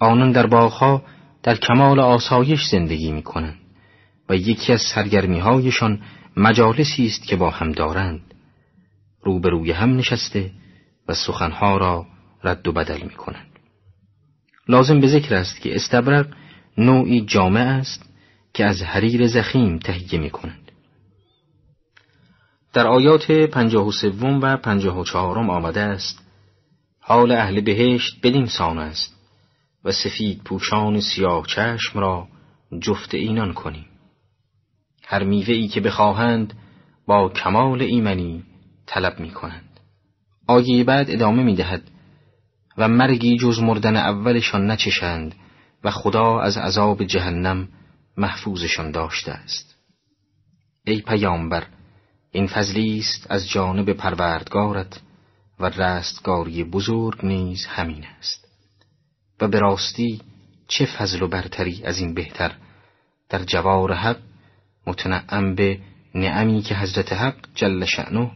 آنان 0.00 0.32
در 0.32 0.46
باغها 0.46 1.02
در 1.42 1.54
کمال 1.54 2.00
آسایش 2.00 2.64
زندگی 2.70 3.12
می 3.12 3.22
کنند 3.22 3.58
و 4.28 4.36
یکی 4.36 4.72
از 4.72 4.80
سرگرمی 4.94 5.38
هایشان 5.38 6.02
مجالسی 6.36 7.06
است 7.06 7.22
که 7.22 7.36
با 7.36 7.50
هم 7.50 7.72
دارند. 7.72 8.34
روبروی 9.22 9.72
هم 9.72 9.96
نشسته 9.96 10.50
و 11.08 11.14
سخنها 11.14 11.76
را 11.76 12.06
رد 12.44 12.68
و 12.68 12.72
بدل 12.72 13.02
می 13.02 13.14
کنند 13.14 13.58
لازم 14.68 15.00
به 15.00 15.08
ذکر 15.08 15.34
است 15.34 15.60
که 15.60 15.76
استبرق 15.76 16.26
نوعی 16.78 17.20
جامع 17.20 17.60
است 17.60 18.07
که 18.58 18.64
از 18.64 18.82
حریر 18.82 19.26
زخیم 19.26 19.78
تهیه 19.78 20.20
می 20.20 20.30
کنند. 20.30 20.72
در 22.72 22.86
آیات 22.86 23.30
پنجاه 23.30 23.86
و 23.86 23.92
سوم 23.92 24.40
و 24.40 24.56
پنجاه 24.56 25.00
و 25.00 25.04
چهارم 25.04 25.50
آمده 25.50 25.80
است 25.80 26.18
حال 27.00 27.32
اهل 27.32 27.60
بهشت 27.60 28.20
بدین 28.22 28.46
سان 28.46 28.78
است 28.78 29.16
و 29.84 29.92
سفید 29.92 30.42
پوشان 30.44 31.00
سیاه 31.00 31.46
چشم 31.46 31.98
را 31.98 32.28
جفت 32.80 33.14
اینان 33.14 33.52
کنیم 33.52 33.86
هر 35.04 35.24
میوه 35.24 35.54
ای 35.54 35.68
که 35.68 35.80
بخواهند 35.80 36.54
با 37.06 37.28
کمال 37.28 37.82
ایمنی 37.82 38.42
طلب 38.86 39.20
می 39.20 39.30
کنند 39.30 39.80
آیه 40.46 40.84
بعد 40.84 41.10
ادامه 41.10 41.42
می 41.42 41.54
دهد 41.54 41.82
و 42.78 42.88
مرگی 42.88 43.36
جز 43.36 43.58
مردن 43.58 43.96
اولشان 43.96 44.70
نچشند 44.70 45.34
و 45.84 45.90
خدا 45.90 46.40
از 46.40 46.56
عذاب 46.56 47.04
جهنم 47.04 47.68
محفوظشان 48.18 48.90
داشته 48.90 49.32
است. 49.32 49.74
ای 50.84 51.00
پیامبر 51.00 51.66
این 52.30 52.46
فضلی 52.46 52.98
است 52.98 53.30
از 53.30 53.48
جانب 53.48 53.92
پروردگارت 53.92 55.00
و 55.60 55.68
رستگاری 55.68 56.64
بزرگ 56.64 57.26
نیز 57.26 57.66
همین 57.66 58.04
است. 58.04 58.48
و 59.40 59.48
به 59.48 59.58
راستی 59.58 60.20
چه 60.68 60.86
فضل 60.86 61.22
و 61.22 61.28
برتری 61.28 61.84
از 61.84 61.98
این 61.98 62.14
بهتر؟ 62.14 62.54
در 63.28 63.44
جوار 63.44 63.92
حق 63.92 64.18
متنعم 64.86 65.54
به 65.54 65.80
نعمی 66.14 66.62
که 66.62 66.74
حضرت 66.74 67.12
حق 67.12 67.36
جل 67.54 67.84
شعنه 67.84 68.30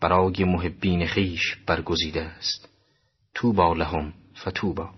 برای 0.00 0.44
محبین 0.44 1.06
خیش 1.06 1.56
برگزیده 1.66 2.22
است. 2.22 2.68
توبا 3.34 3.74
لهم 3.74 4.12
فتوبا. 4.38 4.90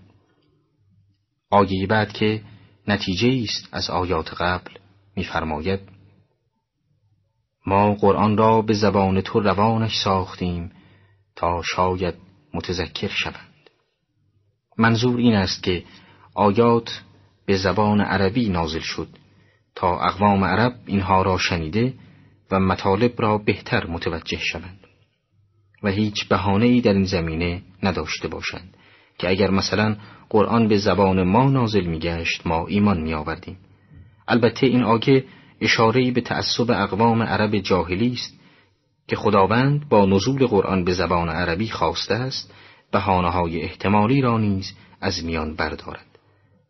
آیه 1.49 1.87
بعد 1.87 2.13
که 2.13 2.41
نتیجه 2.87 3.43
است 3.43 3.69
از 3.71 3.89
آیات 3.89 4.33
قبل 4.33 4.71
می‌فرماید 5.15 5.79
ما 7.65 7.93
قرآن 7.93 8.37
را 8.37 8.61
به 8.61 8.73
زبان 8.73 9.21
تو 9.21 9.39
روانش 9.39 9.97
ساختیم 10.03 10.71
تا 11.35 11.61
شاید 11.75 12.15
متذکر 12.53 13.07
شوند. 13.07 13.69
منظور 14.77 15.17
این 15.17 15.35
است 15.35 15.63
که 15.63 15.83
آیات 16.35 17.01
به 17.45 17.57
زبان 17.57 18.01
عربی 18.01 18.49
نازل 18.49 18.79
شد 18.79 19.07
تا 19.75 19.99
اقوام 19.99 20.43
عرب 20.43 20.75
اینها 20.85 21.21
را 21.21 21.37
شنیده 21.37 21.93
و 22.51 22.59
مطالب 22.59 23.21
را 23.21 23.37
بهتر 23.37 23.87
متوجه 23.87 24.39
شوند 24.39 24.79
و 25.83 25.89
هیچ 25.89 26.31
ای 26.31 26.81
در 26.81 26.93
این 26.93 27.03
زمینه 27.03 27.61
نداشته 27.83 28.27
باشند. 28.27 28.76
که 29.17 29.29
اگر 29.29 29.49
مثلا 29.49 29.97
قرآن 30.29 30.67
به 30.67 30.77
زبان 30.77 31.23
ما 31.23 31.49
نازل 31.49 31.85
میگشت 31.85 32.47
ما 32.47 32.67
ایمان 32.67 33.01
می 33.01 33.13
آوردیم. 33.13 33.57
البته 34.27 34.67
این 34.67 34.83
آگه 34.83 35.25
اشارهی 35.61 36.11
به 36.11 36.21
تعصب 36.21 36.71
اقوام 36.71 37.23
عرب 37.23 37.57
جاهلی 37.57 38.13
است 38.13 38.39
که 39.07 39.15
خداوند 39.15 39.89
با 39.89 40.05
نزول 40.05 40.45
قرآن 40.47 40.83
به 40.83 40.93
زبان 40.93 41.29
عربی 41.29 41.69
خواسته 41.69 42.13
است 42.13 42.53
بهانه 42.91 43.29
های 43.29 43.61
احتمالی 43.61 44.21
را 44.21 44.37
نیز 44.37 44.73
از 45.01 45.25
میان 45.25 45.55
بردارد 45.55 46.05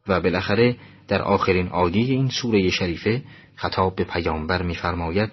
و 0.08 0.22
بالاخره 0.22 0.78
در 1.08 1.22
آخرین 1.22 1.68
آیه 1.68 2.06
این 2.06 2.30
سوره 2.30 2.70
شریفه 2.70 3.24
خطاب 3.56 3.96
به 3.96 4.04
پیامبر 4.04 4.62
می‌فرماید 4.62 5.30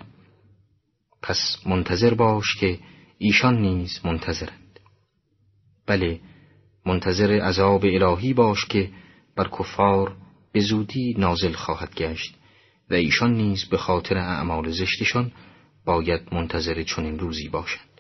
پس 1.23 1.57
منتظر 1.67 2.15
باش 2.15 2.57
که 2.61 2.79
ایشان 3.19 3.61
نیز 3.61 4.01
منتظرند 4.05 4.81
بله 5.87 6.21
منتظر 6.87 7.33
عذاب 7.33 7.85
الهی 7.85 8.33
باش 8.33 8.65
که 8.65 8.91
بر 9.37 9.49
کفار 9.59 10.17
به 10.53 10.61
زودی 10.61 11.15
نازل 11.19 11.53
خواهد 11.53 11.95
گشت 11.95 12.35
و 12.91 12.95
ایشان 12.95 13.33
نیز 13.35 13.65
به 13.65 13.77
خاطر 13.77 14.17
اعمال 14.17 14.71
زشتشان 14.71 15.33
باید 15.85 16.35
منتظر 16.35 16.83
چنین 16.83 17.19
روزی 17.19 17.49
باشند. 17.49 17.94